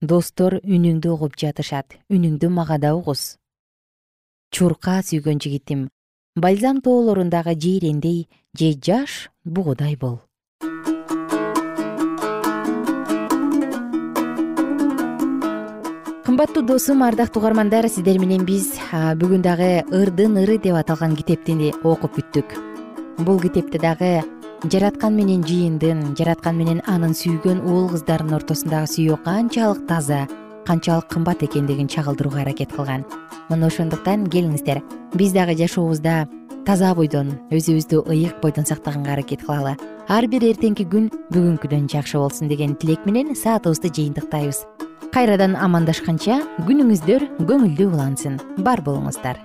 Достор 0.00 0.60
үнүңдү 0.64 1.12
угуп 1.12 1.36
жатышат 1.36 1.98
үнүңдү 2.08 2.48
мага 2.48 2.78
да 2.78 2.94
угуз. 2.96 3.36
Чурка 4.50 5.00
сүйгөн 5.04 5.42
жигитим 5.42 5.88
бальзам 6.36 6.80
тоолорундагы 6.80 7.54
жейрендей 7.54 8.28
же 8.58 8.72
жаш 8.80 9.30
бугудай 9.44 9.96
бол 9.96 10.20
кымбаттуу 16.30 16.62
досум 16.62 17.02
ардактуу 17.02 17.42
угармандар 17.42 17.88
сиздер 17.88 18.20
менен 18.22 18.44
биз 18.46 18.68
бүгүн 19.18 19.42
дагы 19.42 19.82
ырдын 19.90 20.36
ыры 20.38 20.60
деп 20.62 20.76
аталган 20.78 21.16
китепти 21.18 21.72
окуп 21.82 22.12
бүттүк. 22.14 22.52
Бул 23.26 23.40
китепте 23.42 23.80
дагы 23.82 24.22
жараткан 24.62 25.16
менен 25.16 25.42
жыйындын 25.42 26.14
жараткан 26.14 26.54
менен 26.54 26.82
анын 26.86 27.16
сүйгөн 27.18 27.64
уул 27.66 27.88
кыздарынын 27.90 28.36
ортосундагы 28.38 28.86
сүйүү 28.92 29.16
канчалык 29.24 29.80
таза 29.88 30.28
канчалык 30.68 31.08
кымбат 31.10 31.42
экендигин 31.42 31.88
чагылдырууга 31.90 32.44
аракет 32.44 32.70
кылган 32.76 33.02
мына 33.48 33.66
ошондуктан 33.66 34.28
келиңиздер. 34.30 34.84
Биз 35.14 35.32
дагы 35.34 35.56
жашообузда 35.58 36.28
таза 36.64 36.92
бойдон 36.94 37.40
өзүбүздү 37.50 38.04
ыйык 38.06 38.38
бойдон 38.38 38.70
сактаганга 38.70 39.16
аракет 39.16 39.42
кылалы. 39.42 39.74
Ар 40.06 40.28
бир 40.30 40.46
эртеңки 40.46 40.86
күн 40.86 41.10
бүгүнкүдөн 41.34 41.90
жакшы 41.90 42.22
болсун 42.22 42.46
деген 42.46 42.76
тилек 42.76 43.02
менен 43.04 43.34
саатыбызды 43.34 43.90
жыйынтыктайбыз 43.90 44.62
кайрадан 45.10 45.56
амандашканча 45.58 46.36
күнүңүздөр 46.68 47.24
көңүлдүү 47.48 47.86
улансын. 47.90 48.36
Бар 48.62 48.82
болуңуздар. 48.86 49.40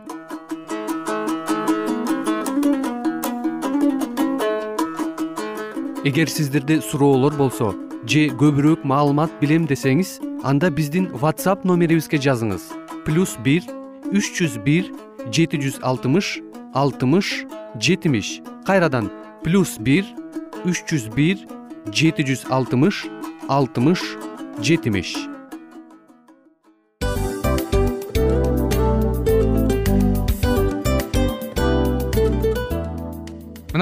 Эгер 6.05 6.29
сиздерде 6.29 6.77
суроолор 6.85 7.33
болсо 7.33 7.73
же 8.05 8.27
көбүрөөк 8.37 8.85
маалымат 8.85 9.33
билем 9.41 9.65
десеңиз 9.65 10.19
анда 10.45 10.69
биздин 10.69 11.09
whatsapp 11.17 11.65
номерибизге 11.65 12.21
жазыңыз. 12.21 12.69
Плюс 13.05 13.33
бир 13.41 13.65
үч 14.13 14.35
жүз 14.37 14.61
бир 14.61 14.93
жети 15.33 15.57
жүз 15.57 15.81
алтымыш 15.81 16.39
алтымыш 16.77 17.45
жетимиш. 17.81 18.41
Кайрадан 18.69 19.09
плюс 19.43 19.79
бир 19.79 20.05
үч 20.61 20.85
жүз 20.85 21.09
бир 21.17 21.41
жети 21.89 22.21
жүз 22.21 22.51
алтымыш 22.53 23.07
алтымыш 23.49 24.05
жетимиш 24.61 25.34